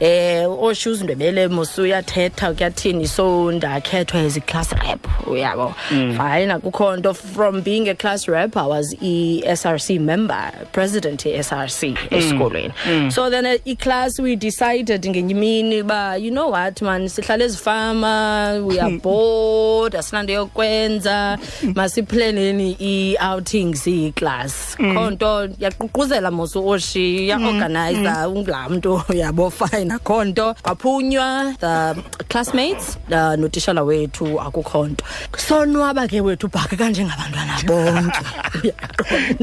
Eh 0.00 0.44
oshoes 0.48 1.02
ndebele 1.02 1.48
musuya 1.48 2.02
thetha 2.02 2.52
kuyathini 2.54 3.06
so 3.06 3.52
ndakhethwa 3.52 4.20
as 4.20 4.36
a 4.36 4.40
class 4.40 4.72
rep 4.72 5.06
uyabo. 5.28 5.74
Mm. 5.90 6.16
Fine 6.16 6.52
akukho 6.52 6.96
nto 6.96 7.14
from 7.14 7.60
being 7.62 7.88
a 7.88 7.94
class 7.94 8.26
rep 8.28 8.56
I 8.56 8.66
was 8.66 8.94
e 9.00 9.42
SRC 9.46 10.00
member, 10.00 10.52
president 10.72 11.24
e 11.26 11.38
SRC 11.42 11.94
Mm. 11.94 11.96
esikolweni. 12.10 13.12
So 13.12 13.30
then 13.30 13.46
uh, 13.46 13.58
i 13.64 13.74
class 13.76 14.18
we 14.18 14.34
decided 14.34 15.02
ngenye 15.02 15.30
imini 15.34 15.82
ba 15.86 16.16
you 16.18 16.30
know 16.32 16.48
what 16.48 16.82
man 16.82 17.02
sihlala 17.08 17.44
ezifama 17.44 18.60
we 18.66 18.80
are 18.80 18.90
bored 19.04 19.94
asinanto 19.96 20.32
yokwenza 20.32 21.38
masiplaneni 21.74 22.76
i-outings 22.80 23.86
iyi-class 23.86 24.76
kho 24.76 25.10
nto 25.10 25.48
yaququzela 25.60 26.30
mos 26.30 26.56
uoshi 26.56 27.28
yaorganiza 27.28 28.28
ungulaa 28.28 28.68
mntu 28.68 29.02
yabo 29.14 29.50
fine. 29.50 29.92
Akho 29.94 30.24
nto 30.24 30.54
kwaphunywa 30.62 31.54
the 31.60 32.02
classmates 32.28 32.96
uh, 33.10 33.34
notishala 33.36 33.82
wethu 33.82 34.40
akukho 34.40 34.86
nto. 34.88 35.04
Sonwaba 35.36 36.08
ke 36.08 36.20
wethu 36.20 36.48
bhake 36.48 36.76
kanjengabantwana 36.76 37.60
bonke. 37.66 38.24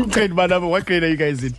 Grade 0.14 0.34
man, 0.34 0.50
what 0.70 0.86
grade 0.86 1.04
are 1.04 1.10
you 1.10 1.18
guys 1.18 1.44
in? 1.44 1.54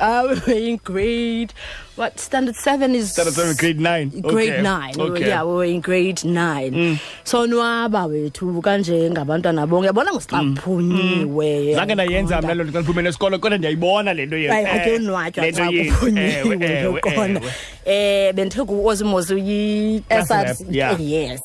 uh, 0.00 0.22
we 0.28 0.34
were 0.54 0.58
in 0.68 0.76
grade 0.84 1.52
what 1.96 2.18
standard 2.20 2.54
seven 2.56 2.94
is 2.94 3.10
Standard 3.12 3.34
seven, 3.34 3.56
grade 3.56 3.80
nine. 3.80 4.08
grade 4.10 4.52
Okay. 4.52 4.62
nine. 4.62 4.94
We 4.96 5.04
were- 5.04 5.16
Okay. 5.16 5.28
yeah 5.28 5.42
we 5.42 5.52
were 5.52 5.64
in 5.64 5.80
grade 5.80 6.24
nine. 6.24 6.98
Sonwaba 7.24 8.06
wethu 8.06 8.60
kanje 8.62 9.10
ngabantwana 9.10 9.66
bonke 9.66 9.86
yabona 9.86 10.12
ngabantu 10.12 10.36
na 10.36 11.74
zange 11.74 11.94
ndayenza 11.94 12.42
mna 12.42 12.54
loo 12.54 12.64
nto 12.64 12.72
xa 12.72 12.78
ndiphumene 12.80 13.08
esikolo 13.08 13.38
kodwa 13.38 13.58
ndiyayibona 13.58 14.14
le 14.14 14.26
nto 14.26 14.36
ake 15.18 15.40
Eh, 15.40 15.54
xa 15.54 15.66
kuphunyiwe 15.66 17.00
eh 17.84 18.32
bendithe 18.34 18.64
kuosimosi 18.64 19.34
uyi 19.34 20.02
Class 20.08 20.30
rep, 20.30 20.46
SRC 20.48 20.66
yeah. 20.70 21.00
yes 21.00 21.40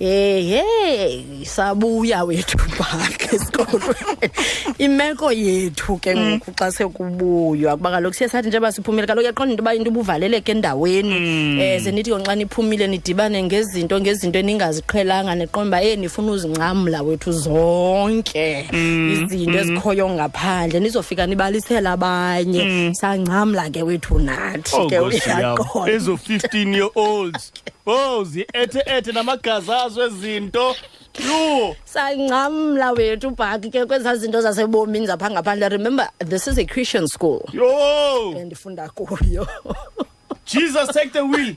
Eh 0.00 0.42
hey 0.42 1.44
sabuya 1.44 2.24
wethu 2.24 2.56
back 2.78 3.32
esikolweni 3.32 4.30
imeko 4.78 5.32
yethu 5.32 5.96
ke 6.00 6.14
Mm. 6.14 6.30
ngoku 6.36 6.50
xa 6.58 6.72
sekubuywa 6.72 7.76
kuba 7.76 7.90
kaloku 7.90 8.14
siye 8.14 8.28
sathi 8.28 8.48
njengoba 8.48 8.72
siphumile 8.72 9.06
kaloku 9.06 9.26
yaqonda 9.26 9.52
into 9.52 9.62
yoba 9.62 9.74
into 9.74 9.90
ubuvaleleke 9.90 10.52
endaweni 10.52 11.14
Mm. 11.20 11.60
um 11.60 11.78
ze 11.78 11.90
nithi 11.92 12.10
konxa 12.10 12.34
niphumile 12.34 12.86
nidibane 12.86 13.42
ngezinto 13.42 14.00
ngezinto 14.00 14.38
eningaziqhelanga 14.38 15.34
neqonda 15.34 15.78
uba 15.78 15.82
e 15.82 15.96
nifuna 15.96 16.32
uzinqamla 16.32 17.02
wethu 17.02 17.32
zonke 17.32 18.66
Mm. 18.72 19.12
izinto 19.12 19.58
ezikhoyo 19.58 20.08
ngaphandle 20.10 20.80
nizofika 20.80 21.26
nibalisela 21.26 21.92
abanye 21.92 22.94
sangcamla 22.94 23.70
ke 23.70 23.82
wethu 23.82 24.18
nathi 24.18 24.74
Oh, 24.76 24.88
ke 24.88 24.94
yam. 24.94 25.04
uyaqonda 25.04 25.92
ezo 25.92 26.16
15 26.16 26.74
year 26.74 26.90
olds 26.94 27.52
oh 27.86 28.24
zi-ethe-ethe 28.24 29.12
namagazi 29.12 29.72
azo 29.72 30.02
ezinto. 30.06 30.74
Yho! 31.18 31.76
Sangcamla 31.84 32.92
wethu 32.92 33.30
bhaki 33.30 33.70
ke 33.70 33.86
kwezaa 33.86 34.16
zinto 34.16 34.40
zasebomini 34.40 35.06
zapha 35.06 35.30
ngaphandle. 35.30 35.68
Remember 35.70 36.08
this 36.18 36.46
is 36.46 36.58
a 36.58 36.64
christian 36.64 37.06
school. 37.08 37.44
Yho! 37.52 38.34
Endifunda 38.36 38.88
kuyo. 38.90 39.46
Jesus 40.44 40.88
take 40.88 41.12
the 41.12 41.24
wheel. 41.24 41.54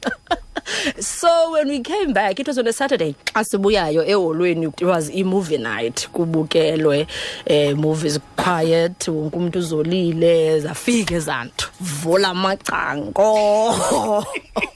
So 0.99 1.51
when 1.53 1.67
we 1.67 1.79
came 1.81 2.13
back 2.13 2.39
it 2.39 2.47
was 2.47 2.57
on 2.57 2.67
a 2.67 2.73
saturday. 2.73 3.15
Xa 3.25 3.43
sibuyayo 3.43 4.03
eholweni 4.05 4.67
it 4.67 4.81
was 4.81 5.09
i-movie 5.09 5.57
night 5.57 6.07
kubukelwe 6.13 7.07
um 7.49 7.79
movies 7.81 8.19
quiet 8.35 9.07
wonke 9.07 9.37
umntu 9.37 9.59
uzolile 9.59 10.59
zafika 10.59 11.15
ezantu 11.15 11.69
vula 11.79 12.29
amacango 12.29 14.25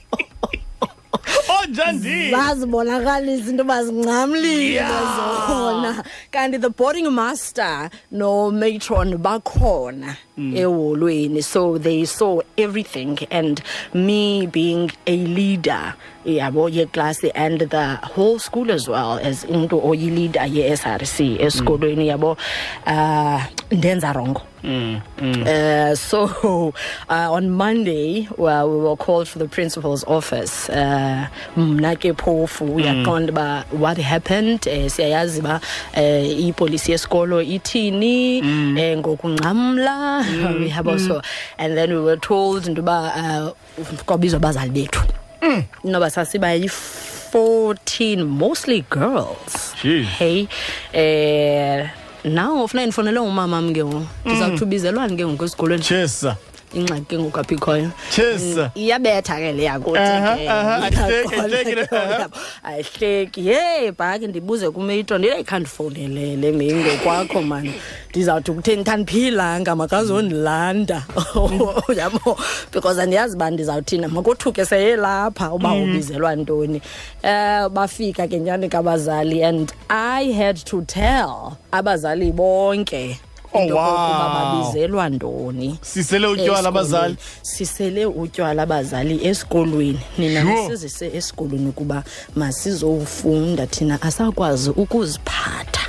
onjandini 1.80 2.30
zazibonakalisa 2.30 3.50
into 3.50 3.64
bazincamlile 3.64 4.70
Yeah. 4.72 5.46
zona. 5.48 6.04
Kanti 6.32 6.60
the 6.60 6.70
boarding 6.70 7.10
master 7.10 7.90
nomatron 8.12 9.16
bakhona 9.18 10.16
eholweni 10.38 11.42
so 11.42 11.78
they 11.78 12.04
saw 12.04 12.40
everything 12.56 13.18
and 13.30 13.62
me 13.94 14.46
being 14.46 14.90
a 15.06 15.16
leader 15.16 15.94
yabo 16.24 16.68
yeklasi 16.70 17.30
and 17.34 17.60
the 17.60 17.98
whole 18.14 18.38
school 18.38 18.70
as 18.70 18.88
well 18.88 19.18
as 19.22 19.44
umuntu 19.44 19.80
oyileader 19.84 20.46
ye-src 20.46 21.20
esikolweni 21.40 22.08
yabo 22.08 22.36
uh 22.86 23.42
ndenza 23.70 24.12
rongo 24.12 24.42
Uh, 24.62 25.94
so 25.94 26.24
uh, 27.08 27.32
on 27.32 27.50
Monday, 27.50 28.28
well, 28.36 28.70
we 28.70 28.76
were 28.84 28.96
called 28.96 29.28
for 29.28 29.38
the 29.38 29.48
principal's 29.48 30.04
office. 30.04 30.68
Uh, 30.68 31.26
mna 31.56 31.96
ke 31.96 32.12
phofu 32.16 32.64
uyaqonda 32.74 33.30
uba 33.32 33.64
what 33.72 33.98
happened 33.98 34.66
uh, 34.68 34.88
siyayazi 34.90 35.38
uba 35.40 35.60
uh, 35.96 36.46
ipolisi 36.48 36.92
yesikolo 36.92 37.42
ithini 37.42 38.38
eh, 38.78 38.98
ngokungxamla 38.98 40.24
yabo 40.76 40.98
so 40.98 41.20
and 41.58 41.76
then 41.76 41.90
we 41.92 42.00
were 42.00 42.16
told 42.16 42.66
into 42.66 42.82
yoba 42.82 43.12
uh, 43.16 43.94
kwabizwa 44.04 44.36
abazali 44.40 44.70
bethu. 44.70 45.00
Noba 45.84 46.10
sasiba 46.10 46.52
yi-14 46.54 48.26
mostly 48.26 48.84
girls. 48.90 49.74
Jeez. 49.82 50.04
hey 50.04 50.48
eh 52.24 52.30
now 52.32 52.66
funeka 52.66 52.86
ndifonele 52.86 53.18
umamam 53.20 53.72
ke 53.74 53.84
ngoku 53.84 54.06
ndizawuthi 54.24 54.64
ubizelwani 54.64 55.16
ke 55.16 55.26
ngoku 55.26 55.44
esikolweni. 55.44 55.82
Chesa 55.82 56.36
ingxaki 56.74 57.04
ke 57.04 57.18
ngoku 57.18 57.38
apha 57.40 57.54
ikhoyo 57.54 57.90
chesa 58.14 58.70
iyabetha 58.74 59.36
ke 59.36 59.52
le 59.52 59.62
yakuthi 59.64 59.98
Aha, 59.98 60.36
ke. 60.36 60.48
aha, 60.48 60.74
ayihleki, 60.84 61.34
Iyaqonda 61.34 61.58
ayihleki, 61.58 61.88
ke 61.88 61.96
aha. 61.96 62.20
yabo. 62.20 62.36
ayihleki. 62.64 63.46
Ye 63.46 63.92
bhaki 63.92 64.26
ndibuze 64.26 64.70
kumeitro 64.70 65.18
ndiye 65.18 65.42
khandifowunelele 65.44 66.52
mingo 66.52 66.90
kwakho 67.02 67.42
mani 67.42 67.74
ndizawuthi 68.10 68.52
kutheni 68.52 68.84
khandiphilanga 68.84 69.76
makazondilanda 69.76 71.02
yabo 71.96 72.38
because 72.72 72.98
andiyazi 73.02 73.36
uba 73.36 73.50
ndizawuthina. 73.50 74.08
Makothuke 74.08 74.64
seyelapha 74.64 75.52
uba 75.52 75.72
ubizelwa 75.72 76.36
ntoni. 76.36 76.82
Um 77.24 77.74
bafika 77.74 78.28
ke 78.28 78.40
nyani 78.40 78.68
kabazali 78.68 79.42
and 79.44 79.72
i 79.88 80.32
had 80.32 80.56
to 80.64 80.82
tell 80.82 81.56
abazali 81.72 82.32
bonke 82.32 83.18
Oh, 83.22 83.29
into 83.54 83.74
yokokuba 83.74 84.26
wow. 84.26 84.62
babizelwa 84.62 85.08
ntoni? 85.08 85.78
Sisele 85.82 86.26
utywala 86.26 86.52
esikolweni. 86.52 86.68
abazali. 86.68 87.16
Sisele 87.42 88.06
utywala 88.06 88.62
abazali 88.62 89.26
esikolweni. 89.26 90.00
Nina 90.18 90.42
Sure. 90.42 90.54
nisizise 90.62 91.06
esikolweni 91.14 91.68
ukuba 91.68 92.02
masizofunda 92.36 93.66
thina 93.66 94.02
asakwazi 94.02 94.70
ukuziphatha. 94.70 95.80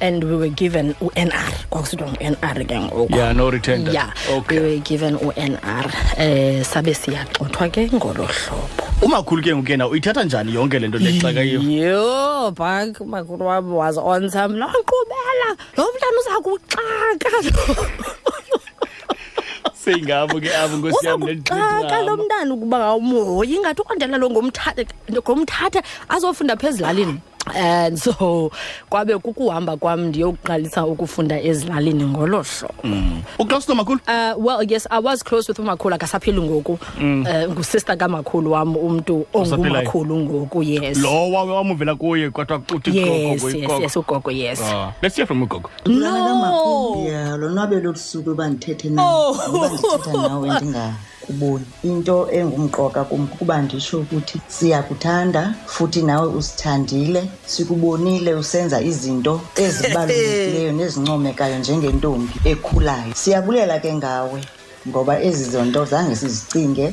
And 0.00 0.24
we 0.24 0.36
were 0.36 0.48
given 0.48 0.94
u-nr 1.00 1.52
kwakusithiwa 1.70 2.10
ngu-nr 2.10 2.64
ke 2.66 2.80
ngoku. 2.80 3.16
Yeah, 3.16 3.32
no 3.36 3.50
return. 3.50 3.86
yeah 3.92 4.10
Okay. 4.32 4.58
we 4.58 4.64
were 4.66 4.78
given 4.78 5.14
u-nr 5.14 5.86
um 6.18 6.64
sabe 6.64 6.94
siyaxothwa 6.94 7.68
ke 7.70 7.90
ngolo 7.94 8.26
hlobo. 8.26 8.90
Umakhulu 9.02 9.42
ke 9.42 9.54
ngoku 9.54 9.70
yena 9.70 9.88
uyithatha 9.88 10.24
njani 10.24 10.54
yonke 10.54 10.78
le 10.78 10.88
nto 10.88 10.98
lexaka 10.98 11.40
yiyo 11.40 11.60
yho 11.62 12.50
bak 12.50 13.00
umakhulu 13.00 13.46
wam 13.46 13.72
was 13.74 13.96
on 13.98 14.30
some 14.30 14.56
nonkqubela 14.58 15.56
lo 15.76 15.84
mntana 15.94 16.18
uza 16.20 16.30
kuxaka 16.68 17.50
seyingabo 19.80 20.40
ke 20.40 20.50
abo 20.52 20.76
nkosi 20.76 21.06
yam 21.06 21.22
uzakuxaka 21.22 21.96
lo 22.06 22.12
mntana 22.16 22.50
ukuba 22.54 22.76
awumhoyi 22.92 23.54
ingathi 23.56 23.80
ukwandela 23.82 24.16
lo 24.18 24.30
ngomthatha 24.30 24.82
ngomthatha 25.10 25.80
azofunda 26.08 26.56
pha 26.56 26.68
ezilalini. 26.68 27.16
And 27.54 27.98
so 27.98 28.50
kwabe 28.90 29.18
kukuhamba 29.18 29.76
kwam 29.76 30.00
ndiyokuqalisa 30.04 30.86
ukufunda 30.86 31.40
ezilalini 31.42 32.04
ngolo 32.04 32.42
hlobo. 32.42 32.74
Uclose 33.38 33.68
nomakhulu 33.72 34.00
Uh, 34.08 34.46
well 34.46 34.62
yes 34.72 34.86
i 34.90 34.98
was 35.02 35.22
close 35.24 35.48
with 35.52 35.58
umakhulu 35.58 35.94
akasaphili 35.94 36.40
ngoku. 36.42 36.78
Uh, 36.98 37.52
ngusister 37.52 37.96
kamakhulu 37.98 38.52
wam 38.52 38.76
umntu 38.76 39.26
Osaphilayo. 39.34 39.74
ongumakhulu 39.74 40.16
ngoku 40.18 40.62
yes. 40.62 40.98
Lo 40.98 41.30
wa- 41.30 41.44
wamuvela 41.44 41.94
kuye 41.94 42.30
kodwa 42.30 42.62
uthi 42.74 42.96
yes 42.98 43.40
gogo, 43.42 43.50
yes 43.50 43.66
gogo. 43.66 43.80
yes 43.82 43.96
ugogo. 43.96 44.30
yes. 44.30 44.60
Ah, 44.62 44.92
let's 45.02 45.16
hear 45.16 45.26
from 45.26 45.42
ugogo. 45.42 45.70
Kulana 45.84 46.24
kamakhulu 46.24 46.94
no 46.94 47.00
ndiyalonwabela 47.00 47.88
olu 47.88 47.98
suku 47.98 48.30
uba 48.30 48.48
ndithethe 48.48 48.88
nawe. 48.90 49.36
Uba 49.48 49.68
ndithetha 49.68 50.12
nawe 50.12 50.60
ndingakuboni 51.30 51.66
into 51.82 52.28
engumqoka 52.30 53.04
kum 53.04 53.26
kuba 53.26 53.62
nditsho 53.62 54.00
ukuthi 54.00 54.40
siyakuthanda 54.48 55.54
futhi 55.66 56.02
nawe 56.02 56.28
usithandile. 56.28 57.30
Sikubonile 57.46 58.34
usenza 58.34 58.80
izinto 58.80 59.40
ezibalulekileyo 59.56 60.72
nezincomekayo 60.72 61.58
njengentombi 61.58 62.32
ekhulayo. 62.44 63.14
Siyabulela 63.14 63.78
ke 63.78 63.94
ngawe 63.94 64.40
ngoba 64.88 65.22
ezi 65.22 65.44
zonto 65.50 65.84
zange 65.84 66.16
sizicinge 66.16 66.92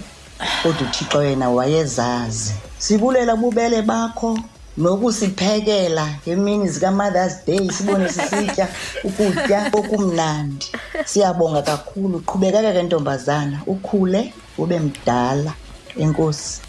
kodwa 0.63 0.87
uthixo 0.87 1.23
yena 1.23 1.49
wayezazi. 1.49 2.53
Sibulela 2.77 3.35
bubele 3.35 3.81
bakho. 3.81 4.39
Nokusiphekela 4.77 6.07
ngemini 6.27 6.69
zika-mothers 6.69 7.45
day 7.45 7.69
sibone 7.69 8.09
sisitya 8.09 8.67
ukutya 9.03 9.69
okumnandi 9.73 10.65
siyabonga 11.05 11.61
kakhulu 11.61 12.19
qhubekeka 12.19 12.73
ke 12.73 12.83
ntombazana 12.83 13.61
ukhule 13.67 14.33
ube 14.57 14.79
mdala 14.79 15.53
enkosi 15.99 16.61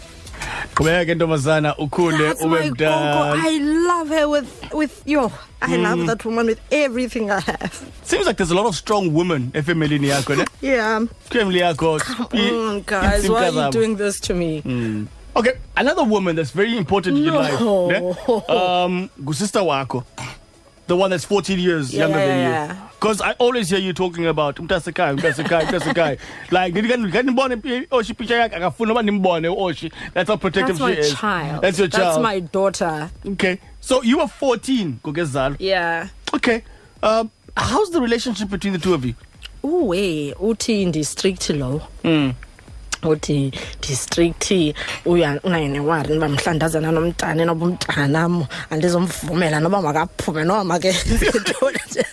qhubeka 0.75 1.05
ke 1.05 1.15
ntombazana 1.15 1.77
ukhule 1.77 2.17
That's 2.17 2.41
ube 2.41 2.49
my 2.59 2.69
mdala. 2.69 3.35
I 3.45 3.59
love 3.59 4.09
her 4.09 4.27
with 4.29 4.47
with 4.73 5.01
yo. 5.05 5.31
I 5.61 5.75
love 5.75 6.05
that 6.07 6.23
woman 6.25 6.45
with 6.47 6.59
everything 6.71 7.29
I 7.31 7.41
have. 7.41 7.85
seems 8.03 8.25
like 8.25 8.37
there's 8.37 8.51
a 8.51 8.55
lot 8.55 8.65
of 8.65 8.75
strong 8.75 9.13
women 9.13 9.51
efamilini 9.53 10.07
yakho 10.07 10.35
ne 10.37 10.45
Yeah. 10.61 11.01
family 11.29 11.59
yakho 11.59 11.99
Mm, 12.31 12.85
guys, 12.85 13.29
why 13.29 13.49
are 13.49 13.65
you 13.65 13.71
doing 13.71 13.95
this 13.97 14.19
to 14.21 14.33
me? 14.33 14.63
Okay 15.39 15.53
another 15.77 16.03
woman 16.03 16.35
that's 16.35 16.51
very 16.51 16.77
important 16.77 17.17
in 17.17 17.23
your 17.23 17.33
No. 17.33 17.39
life 17.39 17.59
ne? 17.61 18.55
um 18.55 19.09
ngusister 19.21 19.61
wakho 19.61 20.03
the 20.87 20.95
one 20.95 21.09
that's 21.11 21.25
14 21.25 21.59
years 21.59 21.93
Yeah, 21.93 21.99
younger 22.03 22.19
yeah, 22.19 22.27
than 22.27 22.39
yeah. 22.39 22.67
you 22.67 22.75
because 22.99 23.21
i 23.21 23.31
always 23.39 23.69
hear 23.69 23.79
you 23.79 23.93
talking 23.93 24.25
about 24.27 24.59
umntasekhaya 24.59 25.13
umntasekhaya 25.13 25.63
umntasekhaya 25.65 26.17
like 26.51 26.73
ngandibone 27.09 27.55
oshi 27.91 28.13
picture 28.13 28.37
yakhe 28.39 28.55
akafuna 28.55 28.91
uba 28.93 29.01
nimbone 29.03 29.47
oshi 29.47 29.91
that's 30.13 30.27
how 30.29 30.37
protective 30.37 30.77
That's 30.77 30.89
my 30.89 30.95
she 30.95 30.99
is 31.01 31.13
child. 31.19 31.61
that's 31.61 31.79
your 31.79 31.87
That's 31.89 32.03
child 32.15 32.23
my 32.23 32.39
daughter. 32.41 33.09
okay 33.33 33.57
so 33.79 34.01
you 34.03 34.17
were 34.17 34.27
14 34.27 34.93
ngokezalo 35.03 35.55
Yeah. 35.59 36.07
okay 36.33 36.61
um 37.03 37.29
how's 37.55 37.91
the 37.91 38.01
relationship 38.01 38.49
between 38.49 38.73
the 38.73 38.79
two 38.79 38.93
of 38.93 39.05
you 39.05 39.13
Uwe, 39.63 40.33
uthi 40.39 40.85
ndistrict 40.85 41.49
lo. 41.49 41.81
mm. 42.03 42.33
Uthi 43.03 43.51
district 43.81 44.51
uya 45.05 45.39
ungayene 45.43 45.79
wari 45.79 46.13
niba 46.13 46.29
mhlandazana 46.29 46.91
nomntana 46.91 47.45
noba 47.45 47.65
umntanam 47.65 48.45
andizomvumela 48.69 49.59
noba 49.59 49.81
makaphume 49.81 50.43
noba 50.43 50.63
makenze 50.63 51.29
ntoni 51.29 51.79
nje. 51.91 52.05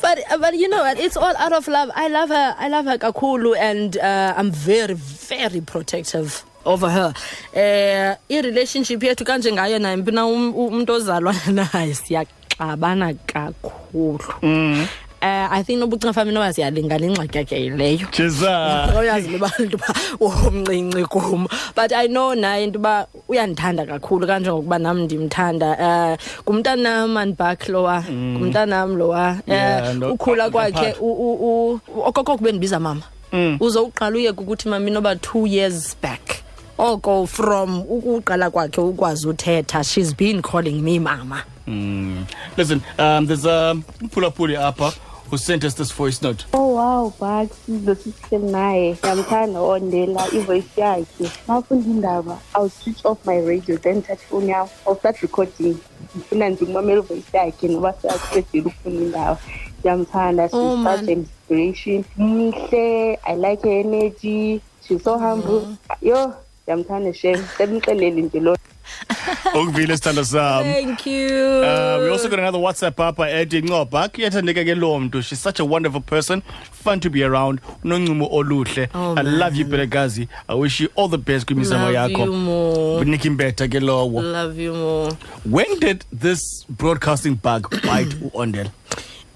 But 0.00 0.18
but 0.40 0.54
you 0.54 0.68
know 0.68 0.82
what 0.82 0.98
it's 1.00 1.16
all 1.16 1.34
out 1.36 1.52
of 1.52 1.66
love. 1.66 1.90
I 1.94 2.08
love 2.08 2.28
her. 2.28 2.54
I 2.58 2.68
love 2.68 2.84
her 2.84 2.98
kakhulu 2.98 3.56
and 3.56 3.96
uh, 3.96 4.34
I'm 4.36 4.50
very 4.52 4.94
very 4.94 5.60
protective 5.62 6.44
over 6.66 6.90
her. 6.90 7.14
Eh 7.54 8.14
i 8.30 8.40
relationship 8.40 9.00
yethu 9.02 9.24
kanje 9.24 9.52
ngayo 9.52 9.78
naye 9.78 9.96
mpina 9.96 10.26
um- 10.26 10.54
umuntu 10.54 10.92
ozalwa 10.92 11.34
naye 11.52 11.94
siyaxabana 11.94 13.14
kakhulu. 13.26 14.78
Eh 15.24 15.48
I 15.50 15.62
think 15.62 15.80
family 16.12 16.34
noba 16.34 16.52
siyalingana 16.52 17.06
ingxaki 17.06 17.38
yakhe 17.38 17.56
yileyo. 17.64 18.06
Cheza. 18.12 18.92
oyazi 18.94 19.30
le 19.30 19.38
bantu 19.38 19.78
ba 19.78 19.94
umncinci 20.20 21.08
kum. 21.08 21.48
But 21.74 21.94
i 21.94 22.06
know 22.08 22.34
naye 22.34 22.64
into 22.64 22.78
yoba 22.78 23.06
uyandithanda 23.26 23.86
kakhulu 23.86 24.26
kanjengokuba 24.26 24.78
nam 24.78 25.08
ndimthanda. 25.08 25.78
Um 25.80 26.16
ngumntanam 26.44 27.16
andibak 27.16 27.68
lowa. 27.68 28.04
Ngumntanam 28.04 28.98
lowa 28.98 29.40
um 29.48 30.12
ukhula 30.12 30.50
kwakhe 30.50 30.94
okoko 31.00 31.80
okokoko 32.04 32.44
bendibiza 32.44 32.78
mama. 32.78 33.04
Uzowuqala 33.32 34.16
uye 34.16 34.28
uqala 34.28 34.36
uyeke 34.36 34.40
ukuthi 34.42 34.68
mama 34.68 34.90
inoba 34.90 35.16
two 35.22 35.46
years 35.46 35.96
back 36.02 36.42
oko 36.76 37.24
from 37.24 37.82
ukuqala 37.88 38.50
kwakhe 38.50 38.80
ukwazi 38.80 39.26
uthetha 39.26 39.82
she's 39.82 40.12
been 40.12 40.42
calling 40.42 40.82
me 40.82 40.98
mama. 40.98 41.42
Mm. 41.66 42.26
Listen, 42.58 42.82
um, 42.98 43.24
there's 43.24 43.46
a 43.46 43.70
um, 43.70 43.84
pull 44.10 44.26
Appa 44.26 44.92
who 45.34 45.38
sent 45.38 45.64
us 45.64 45.74
this 45.74 45.90
voice 45.90 46.22
note. 46.22 46.44
Oh 46.52 46.74
wow, 46.78 47.12
Bugs, 47.18 47.56
sizosihle 47.66 48.38
naye. 48.38 48.94
Ngiyamthanda 49.02 49.60
ondela 49.60 50.26
ivoice 50.32 50.80
yakhe. 50.80 51.26
Mafunda 51.48 51.86
indaba, 51.90 52.38
I'll 52.54 52.68
switch 52.68 53.04
off 53.04 53.18
my 53.26 53.38
radio 53.38 53.76
then 53.76 54.00
touch 54.02 54.20
phone 54.30 54.46
yami. 54.46 54.70
I'll 54.86 54.96
start 54.96 55.20
recording. 55.22 55.74
Ngifuna 56.16 56.48
nje 56.48 56.64
ukumamela 56.64 57.00
ivoice 57.02 57.36
yakhe 57.36 57.68
ngoba 57.68 57.92
siyaqedile 57.92 58.66
ukufunda 58.66 59.00
indaba. 59.06 59.38
Ngiyamthanda, 59.82 60.48
she's 60.48 60.54
Oh, 60.54 60.76
such 60.76 60.84
man. 60.84 60.98
an 60.98 61.08
inspiration. 61.08 62.04
Mihle, 62.18 63.18
I 63.26 63.34
like 63.34 63.62
her 63.62 63.80
energy. 63.80 64.62
She's 64.86 65.02
so 65.02 65.18
humble. 65.18 65.60
Mm-hmm. 65.60 66.06
Yo, 66.06 66.32
ngiyamthanda 66.66 67.12
shem. 67.14 67.44
Semxelele 67.58 68.22
nje 68.22 68.40
lo. 68.40 68.56
Ukuvile 69.54 69.96
sithando 69.96 70.24
sam. 70.24 70.62
Thank 70.64 71.06
you. 71.06 71.28
Uh, 71.28 71.98
we 72.02 72.08
also 72.10 72.28
got 72.28 72.38
another 72.38 72.58
WhatsApp 72.58 72.94
apha 72.96 73.30
ethi 73.30 73.62
ncoba 73.62 74.08
kuyathandeka 74.08 74.64
ke 74.64 74.74
loo 74.78 75.00
mntu. 75.00 75.22
She's 75.22 75.40
such 75.40 75.60
a 75.60 75.64
wonderful 75.64 76.00
person. 76.00 76.42
Fun 76.72 77.00
to 77.00 77.10
be 77.10 77.22
around. 77.24 77.60
Unoncumo 77.84 78.28
oluhle. 78.32 78.88
Oh, 78.94 79.14
I 79.16 79.22
love 79.22 79.56
you 79.56 79.64
Belekazi 79.64 80.28
I 80.48 80.54
wish 80.54 80.80
you 80.80 80.88
all 80.94 81.08
the 81.08 81.18
best 81.18 81.46
kwimizamo 81.46 81.92
Love 81.92 82.10
yakho. 82.10 82.24
you 82.26 82.32
more. 82.32 83.00
Unika 83.04 83.28
imbetha 83.28 83.68
ke 83.68 83.80
lowo. 83.82 84.22
Love 84.22 84.58
you 84.58 84.72
more. 84.74 85.10
when 85.44 85.78
did 85.80 86.04
this 86.12 86.64
broadcasting 86.68 87.34
bug 87.34 87.70
bite 87.82 88.08
uOndela 88.34 88.70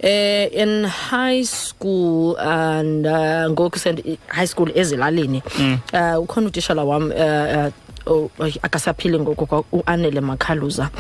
Uh, 0.01 0.47
in 0.53 0.85
high 0.85 1.43
school 1.43 2.37
and 2.37 3.05
uh, 3.05 3.49
ngoku 3.51 3.81
high 4.29 4.45
school 4.47 4.69
ezilalini. 4.75 5.43
Uh, 5.93 6.23
ukhona 6.23 6.47
utishala 6.47 6.85
wam 6.87 7.11
uh, 7.11 7.17
uh, 7.17 7.71
oh, 8.07 8.31
akasaphili 8.63 9.19
ngoku 9.21 9.47
kwa- 9.47 9.65
uanele 9.73 10.21
makhaluza. 10.21 10.91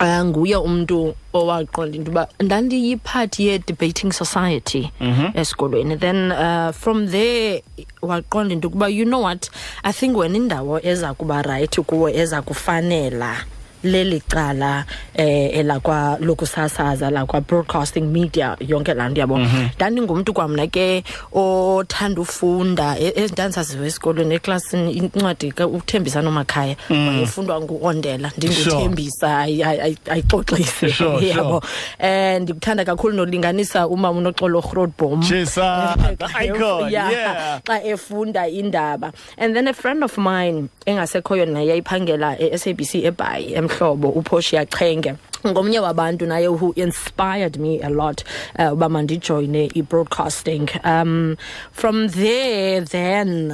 Uh, 0.00 0.24
nguye 0.24 0.56
umntu 0.56 1.14
owaqonda 1.32 1.96
into 1.96 2.10
uba 2.10 2.28
ndandiyiphathi 2.40 3.46
ye-debating 3.46 4.12
society 4.12 4.90
esikolweni. 5.34 5.96
Then 5.96 6.32
uh, 6.32 6.72
from 6.74 7.08
there 7.08 7.62
waqonda 8.02 8.52
into 8.54 8.66
yokuba 8.68 8.88
you 8.88 9.04
know 9.04 9.22
what? 9.22 9.50
I 9.84 9.92
think 9.92 10.16
wena 10.16 10.36
indawo 10.36 10.80
eza 10.82 11.14
kuba 11.14 11.42
rayithi 11.42 11.82
kuwo 11.82 12.08
eza 12.10 12.42
kufanela 12.42 13.36
leli 13.84 14.20
cala 14.20 14.84
eh 15.14 15.50
elakwa 15.58 16.16
lokusasaza 16.20 17.10
lakwa 17.10 17.40
broadcasting 17.40 18.00
media 18.12 18.56
yonke 18.60 18.94
laa 18.94 19.08
nto 19.08 19.20
yabo. 19.20 19.38
Ndandingumntu 19.76 20.32
kwamna 20.32 20.66
ke 20.66 21.04
othanda 21.32 22.20
ufunda 22.20 22.96
e- 22.98 23.12
e- 23.16 23.28
ndandisaziwe 23.32 23.86
esikolweni 23.86 24.34
eklasini 24.34 24.92
incwadi 24.92 25.52
ka- 25.52 25.66
uthembisa 25.66 26.22
nomakhaya. 26.22 26.76
Wayefundwa 26.90 27.60
nguondela 27.60 28.30
ndinguthembisa 28.36 29.38
ayi- 29.38 29.62
ayi- 29.64 29.80
ayi- 29.80 30.10
ayixoxise. 30.10 30.88
Sure, 30.90 31.28
yabo. 31.28 31.62
um 32.00 32.42
ndikuthanda 32.42 32.84
kakhulu 32.84 33.14
nolinganisa 33.16 33.86
umama 33.88 34.18
unoxolo 34.18 34.60
grotbom 34.60 35.22
Chisa 35.22 35.94
the 36.18 36.44
icon 36.46 36.90
yeah, 36.92 37.10
yeah. 37.12 37.60
xa 37.64 37.82
efunda 37.84 38.48
indaba. 38.48 39.12
And 39.38 39.54
then 39.54 39.68
a 39.68 39.72
friend 39.72 40.02
of 40.04 40.16
mine 40.18 40.68
engasekhoyo 40.86 41.46
naye 41.46 41.66
yayiphangela 41.68 42.36
e-sabc 42.40 42.94
ebhayi 43.04 43.54
emhlobo 43.74 44.08
uposhiya 44.08 44.66
chenge 44.66 45.14
ngomnye 45.46 45.78
wabantu 45.80 46.26
naye 46.26 46.46
who 46.48 46.72
inspired 46.76 47.56
me 47.58 47.80
a 47.82 47.88
lot 47.90 48.24
uh, 48.58 48.72
uba 48.72 48.88
mandijoyine 48.88 49.70
i-broadcasting 49.74 50.68
um 50.84 51.36
from 51.72 52.08
there 52.08 52.80
then 52.80 53.52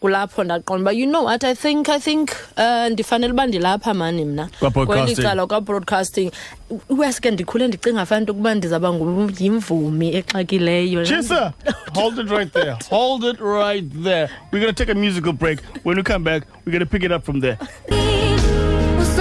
kulapho 0.00 0.44
ndaqonda 0.44 0.82
uba 0.82 0.92
you 0.92 1.06
know 1.06 1.24
what 1.24 1.44
i 1.44 1.54
think 1.54 1.88
i 1.88 1.98
think 2.00 2.30
uh, 2.56 2.86
ndifanele 2.92 3.32
uba 3.32 3.46
ndilapha 3.46 3.94
mani 3.94 4.24
mna 4.24 4.48
Kwa-broadcasting. 4.58 5.14
Kweli 5.14 5.28
cala 5.28 5.46
kwa-broadcasting 5.46 6.30
uweske 6.88 7.30
ndikhule 7.30 7.68
ndicinga 7.68 8.06
fanto 8.06 8.32
ukuba 8.32 8.54
ndizawuba 8.54 8.88
ngu- 8.92 9.42
yimvumi 9.42 10.16
exakileyo 10.16 11.04
Chisa, 11.04 11.52
hold 11.94 12.18
it 12.18 12.30
right 12.30 12.52
there. 12.52 12.76
Hold 12.90 13.24
it 13.24 13.40
right 13.40 14.02
there. 14.04 14.28
We're 14.52 14.60
going 14.64 14.74
to 14.74 14.84
take 14.84 14.92
a 14.92 14.94
musical 14.94 15.32
break. 15.32 15.58
When 15.84 15.96
we 15.96 16.02
come 16.02 16.24
back, 16.24 16.42
we're 16.64 16.72
going 16.72 16.86
to 16.86 16.90
pick 16.90 17.02
it 17.02 17.12
up 17.12 17.24
from 17.24 17.40
there. 17.40 17.58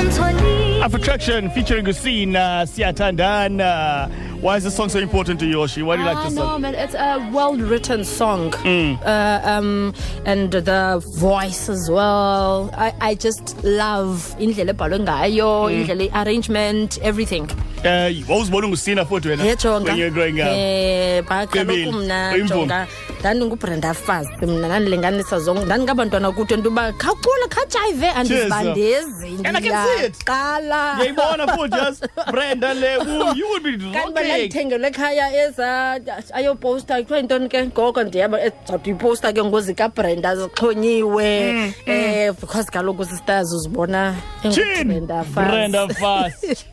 Afrotraction 0.10 1.50
featuring 1.52 1.86
Hussein 1.86 2.34
uh, 2.36 2.66
Siatandana. 2.66 4.10
Why 4.40 4.56
is 4.56 4.64
this 4.64 4.74
song 4.78 4.88
so 4.88 4.98
important 5.00 5.38
to 5.42 5.46
you, 5.46 5.58
Oshi? 5.58 5.84
Why 5.84 5.98
do 5.98 6.02
you 6.04 6.08
like 6.08 6.18
Ah, 6.18 6.24
this 6.24 6.34
no, 6.36 6.42
song? 6.44 6.62
man, 6.62 6.74
it's 6.74 6.94
a 6.94 7.30
well-written 7.34 8.06
song, 8.06 8.52
Mm. 8.64 8.98
uh, 9.06 9.42
um, 9.44 9.94
and 10.26 10.52
the 10.52 11.04
voice 11.18 11.68
as 11.68 11.90
well. 11.92 12.70
I, 12.78 12.94
I 13.02 13.16
just 13.16 13.62
love 13.66 14.34
indlela 14.40 14.72
ebhalwe 14.74 15.00
ngayo, 15.00 15.68
Mm. 15.68 15.82
indlela 15.82 16.10
arrangement, 16.22 16.98
everything. 17.02 17.50
Uh, 17.84 18.12
wawuzibona 18.30 18.68
ungusina 18.68 19.06
futhi 19.06 19.28
wena 19.30 19.44
when 19.84 19.98
you 19.98 20.04
were 20.06 20.10
growing 20.12 20.40
up. 20.40 20.48
Eh, 20.48 21.22
ba 21.28 21.46
Qebile. 21.48 21.84
kaloku 21.86 21.92
mna 21.98 22.32
Uyimvumi. 22.34 22.50
jonga 22.50 22.88
ndandingubrenda 23.20 23.94
fast. 23.94 24.30
Mna 24.42 24.68
ndandilinganisa 24.68 25.40
zonke. 25.40 25.66
Ndandingabantwana 25.66 26.32
kuthi 26.32 26.56
nto 26.58 26.70
uba 26.70 26.94
khawucula 26.94 27.48
khawujayive 27.50 28.08
andizibandezi. 28.10 29.28
And 29.46 29.58
I 29.58 29.62
can 29.62 29.86
see 29.88 30.06
it. 30.06 30.14
ndiyaqala. 30.16 30.96
Ngiyayibona 30.96 31.48
futhi 31.48 31.70
just 31.76 32.06
Brenda 32.32 32.74
le 32.74 32.98
ooh, 32.98 33.36
you 33.36 33.48
would 33.50 33.64
be 33.64 33.72
kanti 33.72 33.88
uba 33.88 34.22
rocking. 34.22 34.26
ndandithengelwe 34.26 34.88
ekhaya 34.88 35.46
eza 35.46 36.00
ayoposta 36.34 36.98
kuthiwa 37.02 37.20
yintoni 37.20 37.50
ke? 37.50 37.66
Ngoko 37.66 38.04
ndiyaba 38.04 38.42
ezawuthi 38.42 38.90
iposta 38.90 39.34
ke 39.34 39.44
ngozikabrenda 39.44 40.36
zixhonyiwe. 40.36 41.52
Mm, 41.54 41.74
um 41.88 42.36
because 42.42 42.70
kaloku 42.72 43.06
sisters 43.06 43.54
uzibona 43.54 44.16
Chin, 44.42 44.64
engubrenda 44.64 45.24
Brenda 45.24 45.88
Fast. 45.88 46.46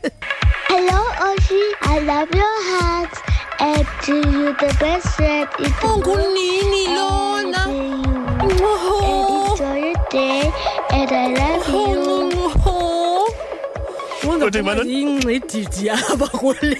Hello, 0.67 1.01
Oshi. 1.31 1.61
I 1.81 1.99
love 1.99 2.29
your 2.35 2.63
heart. 2.69 3.13
And 3.59 3.87
to 4.03 4.15
you 4.15 4.53
the 4.53 4.75
best 4.79 5.07
friend 5.15 5.49
in 5.57 5.63
the 5.65 5.87
world. 5.87 6.03
ungunini 6.03 6.85
And 6.85 6.95
lona 6.95 7.63
to 7.65 7.71
you. 7.73 8.03
And 8.41 9.51
enjoy 9.51 9.77
your 9.87 10.09
day. 10.11 10.51
And 10.91 11.11
I 11.11 11.27
love 11.33 11.63
oh. 11.67 11.91
you. 11.91 11.96
Ingcedidi 14.41 15.87
yaba 15.87 16.25
Uthi- 16.27 16.75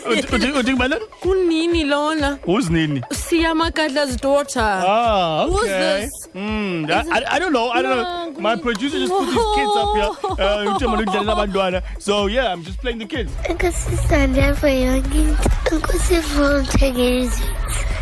kubaleni? 0.71 1.01
unini 1.25 1.83
lona 1.85 2.37
Who's 2.45 2.69
Nini? 2.69 3.01
siyamakadla's 3.11 4.15
daughter 4.21 4.59
Ah, 4.85 5.43
okay. 5.45 5.53
Who's 5.53 5.67
this? 5.67 6.27
Mm, 6.35 6.89
I, 6.89 7.19
I, 7.19 7.35
I 7.35 7.39
don't 7.39 7.51
know. 7.53 7.69
I 7.69 7.81
don't 7.81 7.97
know. 7.97 8.41
My 8.41 8.55
producer 8.55 8.99
just 8.99 9.11
put 9.11 9.25
these 9.25 9.49
kids 9.55 9.75
up 9.75 9.95
here. 9.95 10.11
Uh, 10.37 10.75
uthi 10.75 10.85
mana 10.87 11.01
udlalela 11.03 11.33
abantwana. 11.33 11.81
so 11.99 12.27
yeah, 12.27 12.51
I'm 12.53 12.63
just 12.63 12.79
playing 12.79 12.99
the 12.99 13.05
kids. 13.05 13.31
Nkusisanda 13.49 14.55
for 14.55 14.67
yonke 14.69 15.35
nkusifuna 15.71 16.57
uthengela 16.57 17.15
izinto 17.15 17.47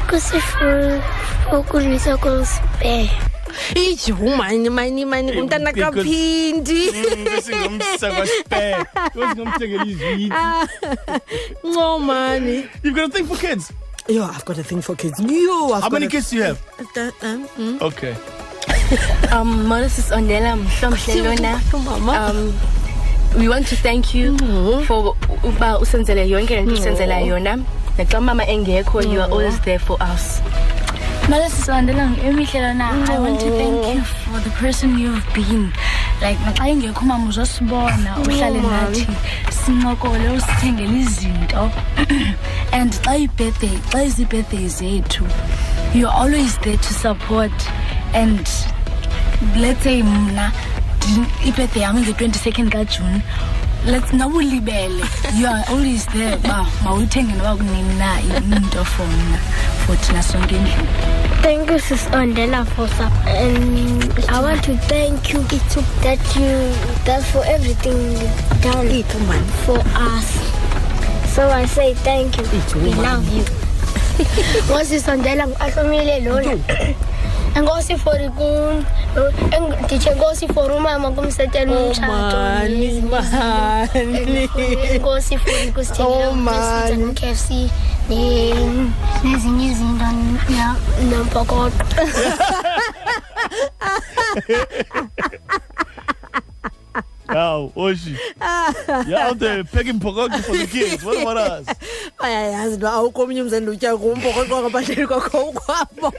nkusifuna 0.04 1.02
ukulwisa 1.60 2.18
kolisipe 2.18 3.10
iju 3.76 4.16
mani 4.38 4.70
mani 4.70 5.06
mani 5.06 5.32
umntana 5.32 5.72
Because- 5.72 5.96
kaphindi 5.96 6.92
Mm, 6.92 7.24
besingomsa 7.26 8.12
kwaspare. 8.12 8.86
Besingomthengela 9.16 9.86
izwiti. 9.86 10.30
no 11.64 12.00
You've 12.84 12.96
got 12.96 13.10
a 13.10 13.12
thing 13.12 13.26
for 13.28 13.38
kids. 13.38 13.72
yo 14.08 14.24
i've 14.24 14.46
got 14.46 14.58
a 14.60 14.64
thing 14.64 14.82
for 14.82 14.96
kids 14.96 15.20
yo 15.20 15.74
I've 15.74 15.82
How 15.84 15.90
many 15.90 16.08
kids 16.08 16.30
do 16.30 16.38
you 16.38 16.44
have? 16.44 16.60
a, 16.80 16.84
that, 16.94 17.14
um, 17.24 17.48
mm. 17.58 17.82
Okay. 17.82 18.16
Um, 19.32 19.68
Moses 19.68 20.12
Ondela 20.12 20.56
Mhlomhlelona. 20.56 21.60
mama 21.84 22.30
Um, 22.30 22.54
we 23.40 23.50
want 23.50 23.68
to 23.68 23.76
thank 23.76 24.14
you 24.14 24.38
for 24.86 25.16
uba 25.44 25.80
usenzele 25.80 26.30
yonke 26.30 26.56
lento 26.56 26.74
usenzela 26.74 27.20
yona. 27.26 27.58
Naxa 27.98 28.22
mama 28.22 28.44
engekho, 28.46 29.02
you 29.12 29.20
are 29.22 29.30
always 29.32 29.60
there 29.62 29.80
for 29.80 29.98
us. 30.02 30.40
Moses 31.30 31.68
Mandela 31.68 32.06
emihlelana 32.22 33.10
I 33.10 33.18
want 33.18 33.40
to 33.40 33.50
thank 33.50 33.96
you 33.96 34.04
for 34.04 34.40
the 34.42 34.52
person 34.62 35.00
you've 35.00 35.26
been. 35.34 35.74
Like 36.22 36.38
naxa 36.46 36.70
ingekho 36.70 37.02
mama 37.02 37.30
uzosibona 37.30 38.12
uhlale 38.22 38.62
nathi 38.62 39.08
sincokole 39.50 40.30
usithengele 40.38 41.00
izinto. 41.02 41.64
And 42.78 42.92
xa 42.92 43.14
ibirthday 43.26 43.76
xa 43.92 44.04
izibirthday 44.06 44.66
zethu 44.78 45.26
you're 45.96 46.16
always 46.22 46.58
there 46.60 46.78
to 46.78 46.94
support. 46.94 47.58
And 48.14 48.46
let's 49.58 49.82
say 49.84 50.04
mna 50.04 50.52
ibirthday 51.50 51.82
yam 51.82 51.98
nge-22nd 52.04 52.70
kajune 52.70 53.22
let's 53.86 54.12
nawulibele 54.14 55.04
you 55.38 55.48
are 55.48 55.64
always 55.70 56.06
there 56.08 56.36
uba 56.36 56.68
mawuyithenge 56.84 57.34
noba 57.34 57.56
kunini 57.56 57.94
na 57.98 58.20
into 58.20 58.86
for 58.86 59.08
mna 59.08 59.38
for 59.86 59.96
thina 59.98 60.24
sonke 60.24 60.56
endlini 60.56 60.88
Thank 61.42 61.70
you, 61.70 61.78
Sis 61.78 62.06
Ondela, 62.08 62.66
for 62.66 62.88
support. 62.88 63.28
And 63.28 64.02
I 64.30 64.42
want 64.42 64.64
to 64.64 64.76
thank 64.90 65.32
you 65.32 65.40
that 66.02 66.18
you 66.36 66.50
that 67.06 67.22
for 67.22 67.44
everything 67.46 67.94
you've 67.94 68.62
done 68.64 68.90
for 69.66 69.78
us. 69.94 70.26
So 71.36 71.48
I 71.48 71.66
say 71.68 71.94
thank 71.94 72.38
you. 72.38 72.44
We 72.82 72.94
love 72.96 73.28
you. 73.32 73.44
Ngosi 74.68 75.00
Sondela 75.00 75.46
ngiqahlomile 75.48 76.20
lona. 76.26 76.58
Enkosi 77.56 77.96
for 77.98 78.18
ku 78.38 78.48
ndithi 79.86 80.10
enkosi 80.10 80.48
for 80.54 80.72
umama 80.72 81.12
kumsetshela 81.16 81.72
oh, 81.72 81.88
umtshato. 81.88 82.12
mani 82.12 83.02
mani 83.12 84.50
Enkosi 84.96 85.38
for 85.38 85.54
kusithengela 85.74 86.30
Oh, 86.30 86.36
man. 86.36 87.14
KFC 87.16 87.50
ne- 88.10 88.92
nezinye 89.24 89.66
izinto 89.72 90.06
ya- 90.58 90.76
nomphokoqo. 97.36 97.42
Now, 97.42 97.72
Oshi. 97.76 99.08
You're 99.08 99.20
out 99.20 99.40
there 99.40 99.64
packing 99.64 100.00
pokok 100.00 100.42
for 100.44 100.56
the 100.58 100.68
kids. 100.68 101.04
What 101.04 101.22
about 101.22 101.38
us? 101.38 101.66
bayayazi 102.20 102.78
nto 102.78 102.88
awukho 102.90 103.22
omnye 103.24 103.42
umzeni 103.42 103.68
utya 103.70 103.98
kumpokotwa 103.98 104.62
ngabahleli 104.62 105.08
kwakho 105.08 105.44
ukwabo 105.44 106.14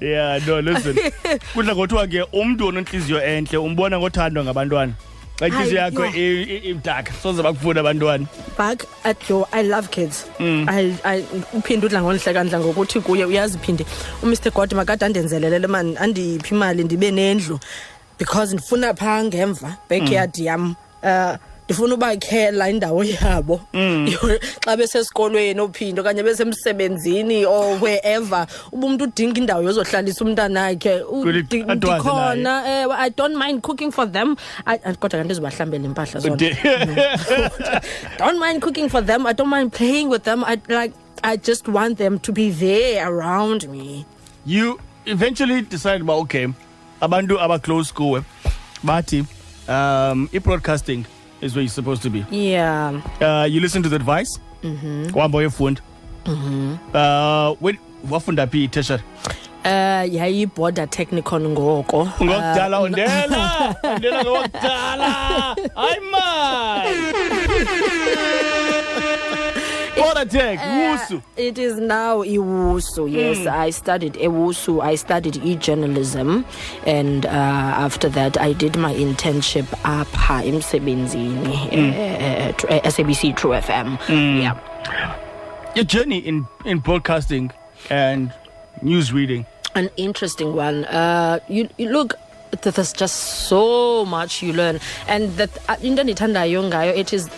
Yeah, 0.00 0.38
no, 0.46 0.60
listen. 0.60 0.94
Kudla 1.54 1.74
ngothiwa 1.74 2.06
ke 2.06 2.22
umuntu 2.32 2.66
onentliziyo 2.66 3.24
enhle 3.24 3.58
umbona 3.58 3.98
ngothandwa 3.98 4.44
ngabantwana. 4.44 4.92
xa 5.38 5.46
intliziyo 5.46 5.80
Hayi, 5.80 5.92
yakho 5.94 6.04
yeah. 6.04 6.18
i- 6.18 6.42
i- 6.42 6.70
imdaka 6.70 7.12
soze 7.22 7.42
bakufuna 7.42 7.80
abantwana 7.80 8.26
back 8.58 8.84
at 9.04 9.30
your 9.30 9.46
i 9.52 9.62
love 9.62 9.88
kids 9.90 10.26
Mm. 10.40 10.66
I, 10.68 10.94
I, 11.04 11.24
uphinde 11.52 11.86
udla 11.86 12.02
ngolihlekandla 12.02 12.60
ngokuthi 12.60 13.00
kuye 13.00 13.24
uyazi 13.24 13.58
phinde 13.58 13.86
umr 14.22 14.50
god 14.50 14.72
makade 14.74 15.04
andenzelelele 15.04 15.66
mani 15.66 15.96
andiphi 15.96 16.54
imali 16.54 16.84
ndibe 16.84 17.10
nendlu 17.10 17.58
because 18.18 18.54
ndifuna 18.54 18.94
phaa 18.94 19.24
ngemva 19.24 19.76
backyard 19.88 20.38
mm. 20.38 20.44
yam 20.44 20.74
um 21.02 21.36
ndifuna 21.64 21.94
ubakhela 21.94 22.70
indawo 22.70 23.04
yabo 23.04 23.60
mm. 23.72 24.08
xa 24.64 24.76
besesikolweni 24.76 25.60
ophinde 25.60 26.00
okanye 26.00 26.22
besemsebenzini 26.22 27.44
or 27.46 27.78
wherever 27.82 28.46
uba 28.72 28.86
umntu 28.86 29.04
udinga 29.04 29.40
indawo 29.40 29.62
yozohlalisa 29.62 30.24
umntanakhe 30.24 31.02
ndikhona 31.76 32.68
ewe 32.68 32.94
eh, 32.94 33.00
i 33.00 33.10
don't 33.10 33.36
mind 33.36 33.60
cooking 33.60 33.92
for 33.92 34.12
them 34.12 34.36
kodwa 35.00 35.08
kanti 35.10 35.24
ndizobahlambela 35.24 35.84
impahla 35.84 36.20
zona 36.20 36.36
don't 38.18 38.40
mind 38.40 38.62
cooking 38.62 38.88
for 38.88 39.02
them. 39.02 39.26
I 39.26 39.32
don't 39.32 39.50
mind 39.50 39.72
playing 39.72 40.08
with 40.08 40.24
them. 40.24 40.44
I 40.44 40.58
like. 40.68 40.92
I 41.22 41.36
just 41.36 41.68
want 41.68 41.98
them 41.98 42.18
to 42.20 42.32
be 42.32 42.50
there 42.50 43.06
around 43.08 43.68
me. 43.68 44.06
you 44.48 44.80
eventually 45.06 45.60
decide 45.62 46.00
uba 46.00 46.12
okay 46.12 46.48
abantu 47.00 47.40
abaclose 47.40 47.94
kuwe 47.94 48.22
bathi 48.82 49.24
um 49.68 50.28
i-broadcasting 50.32 51.04
is 51.40 51.52
where 51.54 51.62
you're 51.62 51.68
supposed 51.74 52.02
to 52.02 52.10
be 52.10 52.24
Yeah. 52.30 52.94
uh, 53.20 53.44
you 53.54 53.60
listen 53.60 53.82
to 53.82 53.88
the 53.88 53.96
advice 53.96 54.40
Mhm. 54.64 55.10
uhamba 55.14 55.38
uyofunda 55.38 55.80
Mhm. 56.26 56.72
uh, 56.94 57.56
when- 57.62 57.78
wafunda 58.10 58.46
phi 58.46 58.64
i-tertiary 58.64 59.02
Uh, 59.64 60.14
yayiborder 60.14 60.90
Technikon 60.90 61.48
ngoko. 61.48 62.08
ngokudala 62.22 62.78
Uh, 62.78 62.84
ondela 62.84 63.74
ondela 63.84 64.22
ngokudala 64.24 65.10
hayi 65.74 66.00
man 66.12 66.86
Border 70.08 70.24
tech 70.30 70.58
wusu 70.58 71.22
It 71.36 71.58
is 71.58 71.76
now 71.76 72.22
iwusu. 72.24 73.10
Yes, 73.12 73.38
Mm. 73.38 73.52
I 73.66 73.70
studied 73.70 74.14
ewusu. 74.14 74.82
I 74.82 74.94
studied 74.96 75.36
e-journalism, 75.44 76.44
and 76.86 77.26
uh, 77.26 77.28
after 77.86 78.08
that, 78.10 78.40
I 78.40 78.52
did 78.54 78.76
my 78.76 78.94
internship 78.94 79.66
apha 79.84 80.42
emsebenzini 80.44 81.68
Mm. 81.70 81.92
uh, 81.92 82.74
uh, 82.74 82.90
SABC 82.90 83.36
True 83.36 83.52
FM. 83.52 83.98
Mm. 84.08 84.42
Yeah. 84.42 84.56
your 85.74 85.84
journey 85.84 86.18
in 86.18 86.46
in 86.64 86.78
broadcasting 86.78 87.50
and 87.90 88.32
news 88.82 89.12
reading 89.12 89.44
an 89.74 89.90
interesting 89.96 90.54
one. 90.56 90.84
Uh, 90.86 91.38
you, 91.48 91.68
you 91.76 91.90
look. 91.90 92.14
There's 92.62 92.94
just 92.94 93.16
so 93.48 94.06
much 94.06 94.42
you 94.42 94.54
learn, 94.54 94.80
and 95.06 95.36
that 95.36 95.50
uh, 95.68 95.76
into 95.82 96.02
endithandayo 96.02 96.64
ngayo 96.70 96.96
it 96.96 97.12
is 97.12 97.28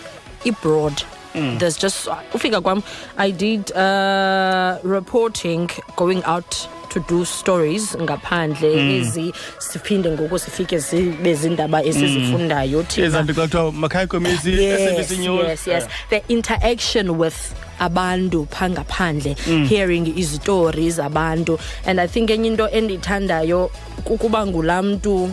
broad. 0.63 1.03
Mm. 1.35 1.59
There's 1.59 1.79
just 1.79 2.09
ufika 2.35 2.61
kwam. 2.61 2.83
I 3.19 3.31
did 3.31 3.71
uh, 3.73 4.79
reporting, 4.83 5.71
going 5.97 6.23
out 6.25 6.69
to 6.91 7.01
do 7.09 7.25
stories 7.25 7.95
ngaphandle 7.97 8.77
Mm. 8.77 9.01
ezi 9.01 9.33
siphinde 9.59 10.11
ngoku 10.11 10.39
sifike 10.39 10.79
zibe 10.79 11.35
zindaba 11.35 11.83
esizifundayo 11.85 12.83
thina. 12.83 13.09
xa 13.11 13.25
kuthiwa 13.25 13.73
makhaya 13.73 14.07
komisi 14.07 14.53
yes, 14.53 15.11
yes, 15.11 15.67
yes. 15.67 15.85
The 16.11 16.23
interaction 16.29 17.11
with 17.19 17.55
abantu 17.79 18.47
phaa 18.51 18.69
ngaphandle 18.71 19.37
Mm. 19.47 19.67
hearing 19.69 20.07
izitori 20.19 20.91
zabantu 20.91 21.59
and 21.87 22.01
i 22.01 22.07
think 22.09 22.31
enye 22.31 22.47
into 22.49 22.69
endiyithandayo 22.69 23.71
kukuba 24.05 24.47
ngulaa 24.47 24.83
mntu 24.83 25.31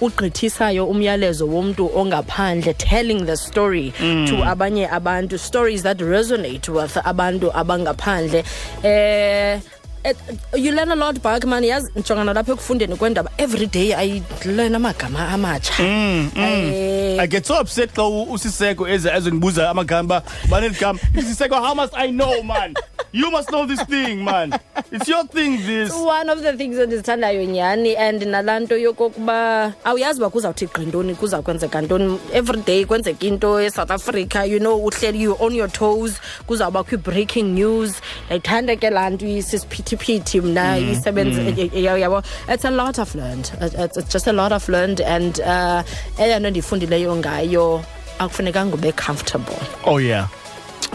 ugqithisayo 0.00 0.86
umyalezo 0.86 1.46
womntu 1.46 1.90
ongaphandle 1.94 2.74
telling 2.74 3.24
the 3.26 3.36
story 3.36 3.92
Mm. 4.00 4.26
to 4.28 4.36
abanye 4.44 4.88
abantu 4.90 5.38
stories 5.38 5.82
that 5.82 5.98
resonate 6.00 6.68
with 6.68 6.96
abantu 7.04 7.50
abangaphandle. 7.54 8.44
Eh 8.84 9.60
eh, 10.04 10.14
you 10.56 10.72
learn 10.72 10.90
a 10.92 10.96
lot 10.96 11.20
back 11.22 11.44
man. 11.44 11.62
Yazi 11.64 11.90
njongana 11.96 12.24
nalapha 12.24 12.52
ekufundeni 12.52 12.96
kwendaba 12.96 13.30
every 13.38 13.66
day 13.66 13.92
i 13.94 14.22
learn 14.44 14.74
amagama 14.74 15.28
amatsha. 15.28 15.82
Mm, 15.82 16.30
mm. 16.34 16.72
Eh, 16.74 17.18
I 17.20 17.26
get 17.26 17.46
so 17.46 17.60
upset 17.60 17.90
xa 17.94 18.02
usiseko 18.30 18.88
eze 18.88 19.10
ezondibuza 19.16 19.70
amagama 19.70 20.22
baneligama 20.48 20.98
isiseko 21.18 21.54
how 21.56 21.74
must 21.74 21.94
i 21.96 22.08
know 22.10 22.42
man 22.42 22.74
you 23.12 23.30
must 23.30 23.48
know 23.50 23.66
this 23.66 23.82
thing 23.86 24.24
man. 24.24 24.52
It's 24.92 25.08
your 25.08 25.24
thing 25.24 25.58
this. 25.66 25.92
One 25.94 26.28
of 26.30 26.42
the 26.42 26.52
things 26.56 26.76
endizithandayo 26.78 27.44
nyhani 27.44 27.96
and 27.96 28.22
nalaa 28.22 28.60
nto 28.60 28.76
yokokuba 28.78 29.72
awuyazi 29.84 30.20
uba 30.20 30.30
kuzawuthi 30.30 30.66
gqi 30.66 30.80
ntoni 30.86 31.14
kuza 31.14 31.42
kwenzeka 31.42 31.80
ntoni. 31.80 32.18
Every 32.32 32.60
day 32.62 32.84
kwenzeka 32.84 33.26
into 33.26 33.60
esouth 33.60 33.90
africa 33.90 34.44
you 34.46 34.58
know 34.58 34.76
uhleli 34.86 35.22
you 35.22 35.36
on 35.40 35.54
your 35.54 35.68
toes 35.72 36.20
kuzawubakho 36.46 36.94
i-breaking 36.96 37.54
news. 37.54 37.92
Ndayithanda 38.26 38.76
ke 38.76 38.90
laa 38.90 39.10
nto 39.10 39.26
isisiphithiphithi 39.26 40.40
mna 40.40 40.76
Mm, 40.80 40.92
isebenza 40.92 41.40
mm. 41.42 41.70
y- 41.74 42.00
yabo. 42.00 42.22
It's 42.48 42.64
a 42.64 42.70
lot 42.70 42.98
i've 42.98 43.14
learned. 43.18 43.50
It's- 43.60 44.12
just 44.12 44.26
a 44.28 44.32
lot 44.32 44.52
i've 44.52 44.68
learned 44.72 45.00
and 45.00 45.40
uh 45.40 45.82
eyona 46.20 46.38
nto 46.40 46.50
ndiyifundileyo 46.50 47.16
ngayo 47.16 47.82
akufunekanga 48.18 48.74
ube 48.74 48.92
comfortable. 48.92 49.56
Oh 49.84 50.00
yeah 50.00 50.28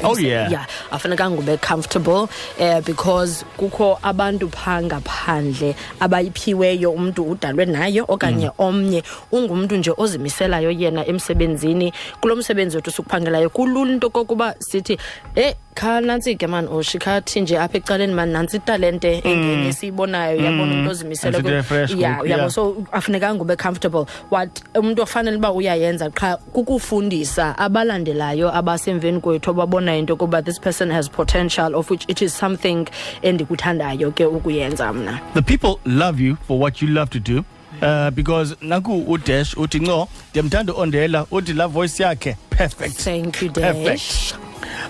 oh 0.03 0.19
yeah. 0.19 0.51
yeah 0.51 0.65
afunekanga 0.91 1.39
ube 1.39 1.58
comfortable 1.58 2.27
eh 2.60 2.82
because 2.86 3.45
kukho 3.58 3.99
abantu 4.03 4.49
phaa 4.49 4.82
ngaphandle 4.82 5.75
abayiphiweyo 5.99 6.91
umntu 6.91 7.23
udalwe 7.23 7.65
nayo 7.65 8.06
okanye 8.08 8.51
omnye 8.58 9.03
ungumntu 9.32 9.75
nje 9.75 9.93
ozimiselayo 9.97 10.71
yena 10.71 11.06
emsebenzini. 11.06 11.93
Kulo 12.21 12.36
msebenzi 12.36 12.75
wethu 12.75 12.91
sikuphangelayo 12.91 13.49
kulula 13.49 13.91
into 13.91 14.10
kokuba 14.10 14.56
sithi 14.60 14.97
e 15.36 15.56
kha 15.76 16.02
nantsi 16.02 16.36
ke 16.38 16.48
mani 16.48 16.68
oshi 16.68 17.00
khathi 17.00 17.42
nje 17.42 17.58
apha 17.58 17.78
ecaleni 17.78 18.14
mani 18.14 18.34
nantsi 18.34 18.58
italente 18.58 19.22
engenye 19.24 19.68
esiyibonayo 19.68 20.38
yabona 20.42 20.74
umntu 20.74 20.90
ozimisele 20.92 21.32
Nantsi 21.32 21.52
into 21.52 21.64
fresh 21.64 21.92
yeah 21.92 22.16
ngoku, 22.16 22.28
yabo 22.28 22.50
so 22.50 22.86
afunekanga 22.92 23.42
ube 23.42 23.56
comfortable. 23.58 24.06
What 24.30 24.62
umntu 24.76 25.02
ofanele 25.02 25.38
uba 25.38 25.52
uyayenza 25.52 26.10
qha 26.10 26.38
kukufundisa 26.38 27.58
abalandelayo 27.58 28.56
abasemveni 28.56 29.20
kwethu 29.20 29.50
ababona 29.52 29.98
into 29.98 30.14
yokuba 30.14 30.42
this 30.46 30.60
person 30.60 30.92
has 30.92 31.10
potential 31.10 31.76
of 31.76 31.90
which 31.90 32.06
it 32.08 32.22
is 32.22 32.34
something 32.34 32.86
endikuthandayo 33.22 34.12
ke 34.12 34.26
ukuyenza 34.26 34.94
mna. 34.94 35.20
The 35.34 35.42
people 35.42 35.80
love 35.86 36.20
you 36.20 36.38
for 36.48 36.60
what 36.60 36.82
you 36.82 36.88
love 36.88 37.10
to 37.10 37.20
do 37.20 37.46
uh, 37.82 38.10
because 38.12 38.56
naku 38.62 39.04
udash 39.08 39.58
uthi 39.58 39.80
nco 39.80 40.08
ndiyamthanda 40.30 40.74
ondela 40.74 41.26
uthi 41.32 41.54
la 41.54 41.68
voice 41.68 42.04
yakhe. 42.04 42.38
Perfect. 42.50 42.96
Thank 42.96 43.42
you 43.42 43.52
perfect. 43.52 43.86
Dash 43.86 44.34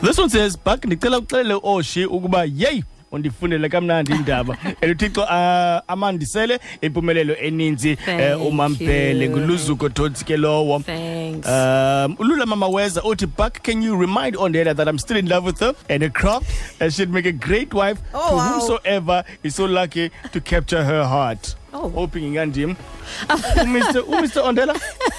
this 0.01 0.17
one 0.17 0.29
says 0.29 0.57
bak 0.65 0.85
ndicela 0.85 1.17
uxelele 1.19 1.59
oshi 1.63 2.05
ukuba 2.05 2.43
yeyi 2.43 2.83
undifundele 3.11 3.69
kamnandi 3.69 4.11
indaba. 4.11 4.57
And 4.81 4.91
uthixo 4.91 5.21
uh, 5.21 5.81
amandisele 5.87 6.59
impumelelo 6.81 7.35
eninzi 7.37 7.97
uh, 8.07 8.47
umampele 8.47 9.29
nguluzuko 9.29 9.89
totsi 9.89 10.25
ke 10.25 10.37
lowo. 10.37 10.79
Thanks. 10.79 11.47
um 11.47 12.15
ulula 12.19 12.45
mama 12.45 12.67
weza 12.67 13.03
uthi 13.03 13.25
buck 13.27 13.61
can 13.63 13.83
you 13.83 13.95
remind 13.95 14.35
ondela 14.35 14.73
that 14.75 14.87
i'm 14.87 14.97
still 14.97 15.17
in 15.17 15.27
love 15.29 15.45
with 15.45 15.59
her 15.59 15.75
and 15.89 16.03
a 16.03 16.09
crop 16.09 16.43
and 16.79 16.91
she'd 16.93 17.09
make 17.11 17.25
a 17.27 17.31
great 17.31 17.71
wife 17.73 17.99
Oh, 18.15 18.29
to 18.29 18.35
wow. 18.35 18.49
whomsoever 18.49 19.23
is 19.43 19.55
so 19.55 19.65
lucky 19.65 20.09
to 20.31 20.41
capture 20.41 20.83
her 20.83 21.03
heart. 21.05 21.55
Oh. 21.73 21.89
hoping 21.89 22.23
ingandim. 22.23 22.75
Umr 23.29 24.03
umr 24.07 24.41
ondela? 24.43 24.73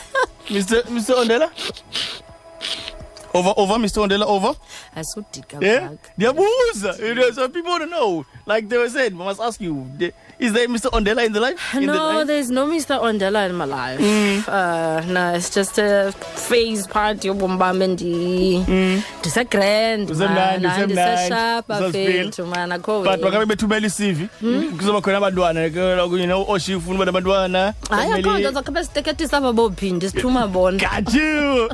Mr 0.51 0.83
mr 0.91 1.15
ondela 1.15 1.51
over 3.35 3.53
over 3.57 3.79
mr 3.79 4.03
ondela 4.03 4.27
over? 4.27 4.55
Yeah? 5.61 5.91
Ndiyabuza. 6.19 7.07
You 7.09 7.15
know 7.15 7.31
so 7.33 7.49
people 7.49 7.79
to 7.79 7.87
know. 7.87 8.25
Like 8.47 8.69
they 8.69 8.79
were 8.79 8.91
saying 8.91 9.13
i 9.13 9.25
must 9.25 9.41
ask 9.41 9.61
you 9.61 9.87
the- 9.99 10.13
is 10.45 10.53
there 10.53 10.69
mr 10.69 10.91
ondela 10.93 11.25
in 11.27 11.33
the 11.33 11.41
life 11.41 11.75
in 11.75 11.81
the 11.87 11.93
no, 11.93 12.09
life? 12.19 12.27
there's 12.27 12.51
no 12.51 12.67
Mr. 12.67 13.01
Ondela 13.01 13.49
in 13.49 13.55
my 13.55 13.65
life. 13.65 14.01
Mm. 14.01 14.49
Uh, 14.49 15.01
no, 15.13 15.35
it's 15.35 15.51
just 15.51 15.79
a 15.79 16.13
phase 16.49 16.87
part 16.87 17.19
yobomi 17.25 17.59
bam 17.59 17.81
endi 17.83 18.59
ndisegrand 19.21 20.11
Usemnandi, 20.11 20.63
man, 20.63 20.87
usemnandi, 20.87 20.93
ndiseshapa 20.93 21.77
usazifeel. 21.79 22.25
fethu 22.25 22.47
man 22.47 22.73
akho 22.73 23.03
but 23.03 23.09
way. 23.11 23.17
bakabe 23.23 23.47
bethumela 23.47 23.87
i-cv 23.87 24.29
kuzoba 24.79 25.01
khona 25.01 25.17
abantwana 25.19 25.71
ke, 25.71 25.77
you 26.21 26.27
know 26.27 26.45
oshi 26.49 26.75
ufuna 26.75 26.95
uba 26.97 27.05
nabantwana 27.05 27.75
hayi 27.91 28.13
akho 28.13 28.39
nto 28.39 28.51
zakhabe 28.51 28.85
siteketisa 28.85 29.37
aba 29.37 29.53
bophindi 29.53 30.09
sithuma 30.11 30.47
bona 30.47 30.79
got 30.79 31.15
you 31.15 31.65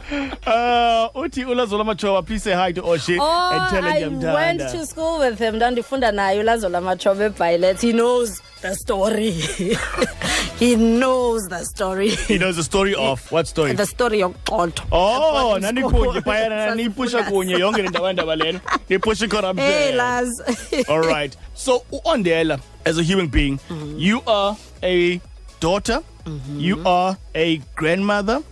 uh 0.46 1.22
uthi 1.22 1.44
ulazola 1.44 1.84
machoba 1.84 2.22
please 2.22 2.44
say 2.44 2.54
hi 2.54 2.72
to 2.72 2.82
oshi 2.82 3.16
Oh, 3.20 3.50
and 3.52 3.70
tell 3.70 3.82
her 3.82 3.90
I 3.90 4.34
went 4.34 4.60
to 4.60 4.86
school 4.86 5.18
with 5.18 5.38
him. 5.38 5.56
Ndandifunda 5.56 6.12
naye 6.12 6.40
ulazo 6.40 6.68
lamachobe 6.68 7.24
eBilet. 7.26 7.80
He 7.80 7.92
knows 7.92 8.40
the 8.60 8.74
story. 8.74 9.30
he 10.58 10.76
knows 10.76 11.48
the 11.48 11.64
story. 11.64 12.10
he 12.10 12.38
knows 12.38 12.56
the 12.56 12.62
story 12.62 12.94
of 12.94 13.30
what 13.32 13.46
story 13.46 13.72
the 13.72 13.86
story. 13.86 14.22
Oh, 14.22 14.32
At 14.32 14.42
boarding 14.90 15.62
nanikunye 15.62 16.10
school. 16.10 16.22
phayana 16.22 16.66
naniyipusha 16.66 17.22
kunye 17.30 17.58
yonke 17.58 17.82
le 17.82 17.88
ndaba 17.88 18.12
ndaba 18.12 18.36
lena 18.36 18.60
niyipusha 18.88 19.26
Hey, 19.26 19.28
icorruption 19.28 19.96
Laz. 19.96 20.40
All 20.88 21.00
right. 21.00 21.36
So, 21.54 21.80
Ondela, 22.04 22.60
as 22.84 22.98
a 22.98 23.02
human 23.02 23.28
being, 23.28 23.58
mhm. 23.68 23.98
you 23.98 24.22
are 24.26 24.56
a 24.82 25.20
daughter, 25.60 26.02
mhm. 26.24 26.60
you 26.60 26.82
are 26.86 27.16
a 27.34 27.58
grandmother, 27.76 28.42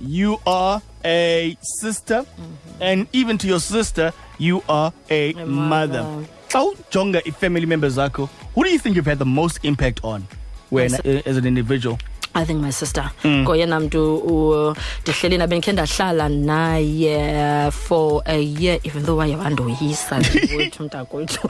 you 0.00 0.38
are 0.46 0.82
a 1.04 1.56
sister, 1.62 2.24
mhm. 2.24 2.56
and 2.80 3.06
even 3.12 3.38
to 3.38 3.46
your 3.46 3.60
sister, 3.60 4.12
you 4.38 4.62
are 4.68 4.92
a, 5.10 5.32
mother. 5.34 6.02
mother. 6.02 6.26
Xa 6.50 6.62
ujonga 6.64 7.20
i-family 7.24 7.66
members 7.66 7.94
zakho, 7.96 8.28
who 8.54 8.64
do 8.64 8.70
you 8.70 8.78
think 8.78 8.96
you've 8.96 9.06
had 9.06 9.18
the 9.18 9.24
most 9.24 9.60
impact 9.64 10.00
on? 10.02 10.26
When, 10.70 10.94
uh, 10.94 11.22
as 11.26 11.36
an 11.36 11.46
individual? 11.46 11.98
I 12.32 12.44
think 12.44 12.60
my 12.60 12.70
sister. 12.70 13.10
Ngoyena 13.24 13.80
mntu 13.80 14.16
u- 14.16 14.74
ndihleli 15.02 15.38
nabe 15.38 15.56
ndikhe 15.56 15.72
ndahlala 15.72 16.28
naye 16.28 17.70
for 17.72 18.22
a 18.26 18.36
year 18.38 18.78
even 18.84 19.02
though 19.04 19.18
waye 19.18 19.36
wandoyisa. 19.36 20.18
Ndiwethu 20.44 20.82
mntakwethu. 20.82 21.48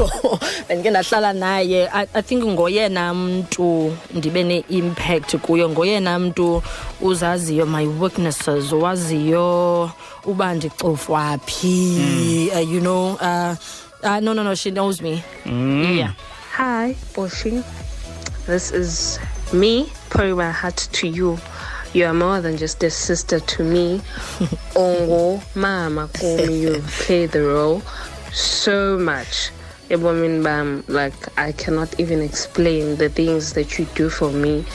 Bendike 0.68 0.90
ndahlala 0.90 1.32
naye. 1.32 1.88
I, 1.92 2.06
i 2.14 2.22
think 2.22 2.44
ngoyena 2.44 3.14
mntu 3.14 3.96
ndibe 4.14 4.42
ne-impact 4.42 5.36
kuyo. 5.36 5.68
Ngoyena 5.68 6.18
mntu 6.18 6.62
uzaziyo 7.00 7.66
my 7.66 7.86
weaknesses 7.86 8.72
waziyo 8.72 9.90
uba 10.24 10.54
ndicofwa 10.54 11.38
phi 11.46 12.48
uh, 12.54 12.72
you 12.72 12.80
know 12.80 13.12
uh, 13.14 13.54
uh, 14.02 14.20
no 14.20 14.32
no 14.32 14.42
no 14.42 14.54
she 14.54 14.70
knows 14.70 15.00
me 15.02 15.22
yeah 15.44 16.12
Hi, 16.54 16.92
Boshi. 17.14 17.64
This 18.44 18.72
is 18.72 19.18
me 19.54 19.88
pouring 20.10 20.36
my 20.36 20.50
heart 20.50 20.76
to 20.92 21.08
you. 21.08 21.38
You 21.94 22.04
are 22.04 22.12
more 22.12 22.42
than 22.42 22.58
just 22.58 22.84
a 22.84 22.90
sister 22.90 23.40
to 23.40 23.64
me. 23.64 23.98
Ongo, 24.76 25.40
mama, 25.56 26.10
Kumi, 26.12 26.60
you 26.60 26.82
play 27.00 27.24
the 27.24 27.42
role 27.42 27.80
so 28.32 28.98
much. 28.98 29.50
Ebomin 29.88 30.44
Bam, 30.44 30.84
like 30.88 31.14
I 31.38 31.52
cannot 31.52 31.98
even 31.98 32.20
explain 32.20 32.96
the 32.96 33.08
things 33.08 33.54
that 33.54 33.78
you 33.78 33.86
do 33.94 34.10
for 34.10 34.30
me. 34.30 34.66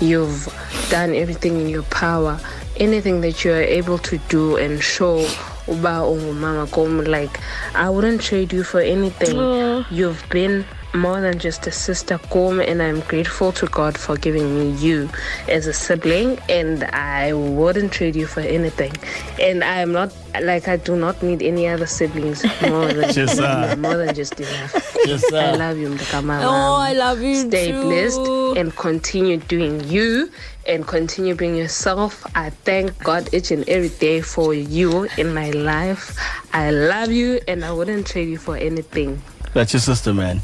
You've 0.00 0.46
done 0.90 1.16
everything 1.16 1.60
in 1.60 1.68
your 1.68 1.82
power. 1.84 2.38
Anything 2.76 3.22
that 3.22 3.44
you 3.44 3.50
are 3.52 3.60
able 3.80 3.98
to 3.98 4.18
do 4.28 4.56
and 4.56 4.80
show 4.80 5.26
Uba 5.66 6.04
Ongo 6.04 6.34
Mama 6.34 6.66
Kom, 6.66 7.04
like 7.04 7.40
I 7.74 7.88
wouldn't 7.90 8.20
trade 8.20 8.52
you 8.52 8.64
for 8.64 8.80
anything. 8.80 9.84
You've 9.90 10.22
been 10.30 10.64
more 10.94 11.20
than 11.20 11.38
just 11.38 11.66
a 11.66 11.72
sister 11.72 12.18
Kom 12.30 12.60
and 12.60 12.80
I'm 12.80 13.00
grateful 13.00 13.52
to 13.52 13.66
God 13.66 13.98
for 13.98 14.16
giving 14.16 14.58
me 14.58 14.70
you 14.78 15.10
as 15.48 15.66
a 15.66 15.72
sibling 15.72 16.38
and 16.48 16.84
I 16.84 17.32
wouldn't 17.32 17.92
trade 17.92 18.14
you 18.16 18.26
for 18.26 18.40
anything. 18.40 18.92
And 19.40 19.64
I 19.64 19.80
am 19.80 19.92
not 19.92 20.12
like 20.40 20.68
I 20.68 20.76
do 20.76 20.96
not 20.96 21.22
need 21.22 21.42
any 21.42 21.66
other 21.66 21.86
siblings 21.86 22.44
more 22.62 22.92
than 22.92 23.12
just, 23.12 23.36
sir. 23.36 23.76
more 23.78 23.96
than 23.96 24.14
just 24.14 24.38
enough. 24.40 24.96
Yes, 25.04 25.26
sir. 25.28 25.40
I 25.40 25.50
love 25.56 25.78
you, 25.78 25.88
Mdakama. 25.88 26.42
Oh, 26.44 26.76
I 26.76 26.92
love 26.92 27.20
you 27.20 27.48
Stay 27.48 27.72
too. 27.72 27.82
blessed 27.82 28.56
and 28.58 28.74
continue 28.76 29.38
doing 29.38 29.82
you 29.88 30.30
and 30.66 30.86
continue 30.86 31.34
being 31.34 31.56
yourself. 31.56 32.24
I 32.36 32.50
thank 32.50 32.96
God 33.02 33.28
each 33.34 33.50
and 33.50 33.68
every 33.68 33.90
day 33.90 34.20
for 34.20 34.54
you 34.54 35.08
in 35.18 35.34
my 35.34 35.50
life. 35.50 36.16
I 36.52 36.70
love 36.70 37.10
you 37.10 37.40
and 37.48 37.64
I 37.64 37.72
wouldn't 37.72 38.06
trade 38.06 38.28
you 38.28 38.38
for 38.38 38.56
anything. 38.56 39.20
That's 39.52 39.72
your 39.72 39.80
sister, 39.80 40.14
man. 40.14 40.40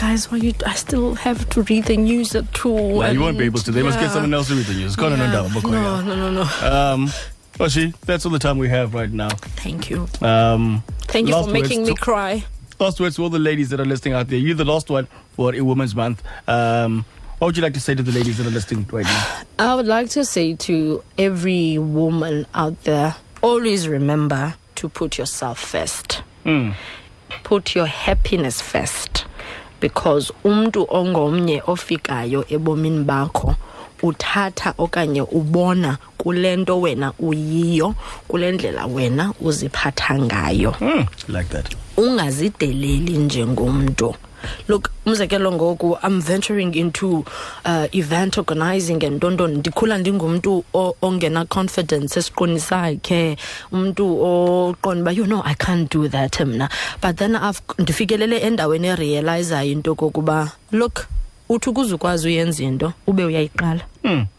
Guys, 0.00 0.30
why 0.30 0.38
you? 0.38 0.52
I 0.66 0.74
still 0.74 1.14
have 1.14 1.48
to 1.50 1.62
read 1.62 1.84
the 1.84 1.96
news 1.96 2.34
at 2.34 2.52
two. 2.54 2.70
Well, 2.72 3.12
you 3.12 3.20
won't 3.20 3.38
be 3.38 3.44
able 3.44 3.60
to. 3.60 3.70
They 3.70 3.82
must 3.82 3.98
get 3.98 4.10
someone 4.12 4.32
else 4.34 4.48
to 4.48 4.54
read 4.54 4.66
the 4.66 4.74
news. 4.74 4.96
Go 4.96 5.06
on, 5.06 5.18
Yeah. 5.18 5.30
no, 5.30 5.48
no, 5.48 5.70
No, 5.70 6.00
no, 6.02 6.14
no, 6.16 6.30
no. 6.30 6.42
Um, 6.42 7.08
Oshi, 7.58 7.94
that's 8.06 8.24
all 8.24 8.30
the 8.32 8.38
time 8.38 8.58
we 8.58 8.68
have 8.68 8.94
right 8.94 9.10
now. 9.10 9.30
Thank 9.30 9.90
you. 9.90 10.08
Um, 10.20 10.82
Thank 11.02 11.28
you 11.28 11.34
for 11.34 11.50
making 11.50 11.82
me 11.84 11.94
to- 11.94 12.00
cry. 12.00 12.44
Last 12.78 13.00
words 13.00 13.16
to 13.16 13.22
all 13.24 13.30
the 13.30 13.40
ladies 13.40 13.70
that 13.70 13.80
are 13.80 13.84
listening 13.84 14.14
out 14.14 14.28
there. 14.28 14.38
You're 14.38 14.54
the 14.54 14.64
last 14.64 14.88
one 14.88 15.08
for 15.34 15.52
a 15.52 15.60
Women's 15.62 15.96
Month. 15.96 16.22
Um, 16.46 17.04
what 17.38 17.48
would 17.48 17.56
you 17.56 17.62
like 17.64 17.74
to 17.74 17.80
say 17.80 17.96
to 17.96 18.02
the 18.04 18.12
ladies 18.12 18.38
that 18.38 18.46
are 18.46 18.50
listening 18.50 18.86
right 18.92 19.04
now? 19.04 19.26
I 19.58 19.74
would 19.74 19.86
like 19.88 20.10
to 20.10 20.24
say 20.24 20.54
to 20.54 21.02
every 21.18 21.78
woman 21.78 22.46
out 22.54 22.84
there 22.84 23.16
always 23.42 23.88
remember 23.88 24.54
to 24.76 24.88
put 24.88 25.18
yourself 25.18 25.58
first. 25.58 26.22
Hmm. 26.44 26.70
Put 27.42 27.74
your 27.74 27.86
happiness 27.86 28.60
first. 28.60 29.24
Because 29.80 30.32
umntu 30.44 30.86
ongomnye 30.90 31.62
ofikayo 31.66 32.44
ebomini 32.48 33.04
bakho 33.04 33.54
uthatha 34.02 34.74
okanye 34.78 35.22
ubona 35.22 35.98
kule 36.18 36.56
nto 36.56 36.80
wena 36.80 37.12
uyiyo 37.18 37.94
kule 38.28 38.52
ndlela 38.52 38.86
wena 38.86 39.32
uziphatha 39.40 40.18
ngayo 40.18 40.74
Like 41.28 41.48
that. 41.50 41.66
ungazideleli 41.96 43.16
njengomntu 43.18 44.14
look 44.68 44.90
umzekelo 45.06 45.52
ngoku 45.52 45.98
i'm 46.06 46.20
venturing 46.20 46.76
into 46.76 47.08
uh, 47.64 47.84
event 47.92 48.38
organizing 48.38 49.04
and 49.04 49.16
ntontoni 49.16 49.56
ndikhula 49.58 49.98
ndingumntu 49.98 50.64
o- 50.74 50.94
ongena-confidence 51.02 52.18
esiqwini 52.18 52.60
sakhe 52.60 53.36
umntu 53.72 54.22
oqonda 54.24 55.02
uba 55.02 55.12
you 55.12 55.24
know 55.24 55.42
i 55.44 55.54
can't 55.54 55.92
do 55.94 56.08
that 56.08 56.40
mna. 56.40 56.68
But 57.02 57.16
then 57.16 57.36
I've, 57.36 57.60
ndifikelele 57.78 58.38
endaweni 58.38 58.86
erealizayo 58.88 59.70
into 59.72 59.94
kokuba 59.94 60.50
look 60.72 61.06
uthi 61.48 61.70
ukuze 61.70 61.94
ukwazi 61.94 62.28
uyenza 62.28 62.62
into 62.64 62.92
ube 63.06 63.24
uyayiqala. 63.24 63.80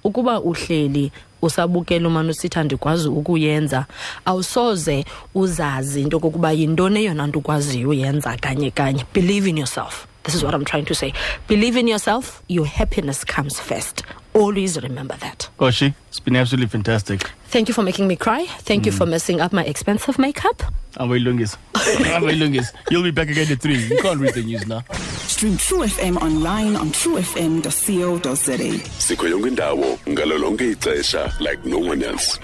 Ukuba 0.04 0.42
uhleli 0.42 1.12
usabukela 1.41 2.08
umane 2.08 2.30
usithi 2.30 2.60
andikwazi 2.60 3.08
ukuyenza 3.08 3.86
awusoze 4.25 5.06
uzazi 5.36 6.02
into 6.02 6.19
kokuba 6.19 6.52
yintoni 6.52 6.99
eyona 6.99 7.28
nto 7.28 7.39
ukwaziyo 7.39 7.89
uyenza 7.89 8.38
kanye 8.38 8.71
kanye. 8.71 9.06
Believe 9.13 9.49
in 9.49 9.58
yourself. 9.58 10.06
This 10.23 10.36
is 10.36 10.43
what 10.43 10.54
i'm 10.54 10.65
trying 10.65 10.86
to 10.86 10.93
say. 10.95 11.13
Believe 11.47 11.80
in 11.80 11.88
yourself 11.88 12.41
your 12.47 12.67
happiness 12.67 13.23
comes 13.25 13.60
first 13.60 14.04
always 14.34 14.82
remember 14.82 15.15
that 15.18 15.50
Oshi, 15.60 15.94
it's 16.08 16.20
been 16.20 16.36
absolutely 16.36 16.68
fantastic. 16.68 17.24
thank 17.48 17.68
you 17.68 17.74
for 17.74 17.84
making 17.84 18.08
me 18.08 18.15
cry 18.15 18.46
thank 18.46 18.86
you 18.86 18.92
for 18.92 19.06
mm. 19.06 19.12
messing 19.12 19.42
up 19.42 19.54
my 19.54 19.63
expensive 19.63 20.20
makeup 20.20 20.63
Amoilungis. 20.98 21.58
Amoilungis. 21.74 22.74
You'll 22.89 23.04
be 23.04 23.12
back 23.12 23.30
again 23.30 23.52
at 23.52 23.62
3. 23.62 23.78
You 23.78 23.98
can't 24.02 24.20
read 24.20 24.34
the 24.34 24.44
news 24.44 24.68
now. 24.68 24.84
Stream 24.92 25.58
True 25.58 25.84
FM 25.84 26.18
online 26.18 26.76
on 26.76 26.89
truefm.co.za. 26.89 28.89
sikho 29.00 29.28
yonke 29.28 29.48
indawo 29.48 30.00
ngalo 30.10 30.58
ixesha 30.58 31.34
like 31.39 31.63
no 31.65 31.80
one 31.80 32.04
else 32.04 32.39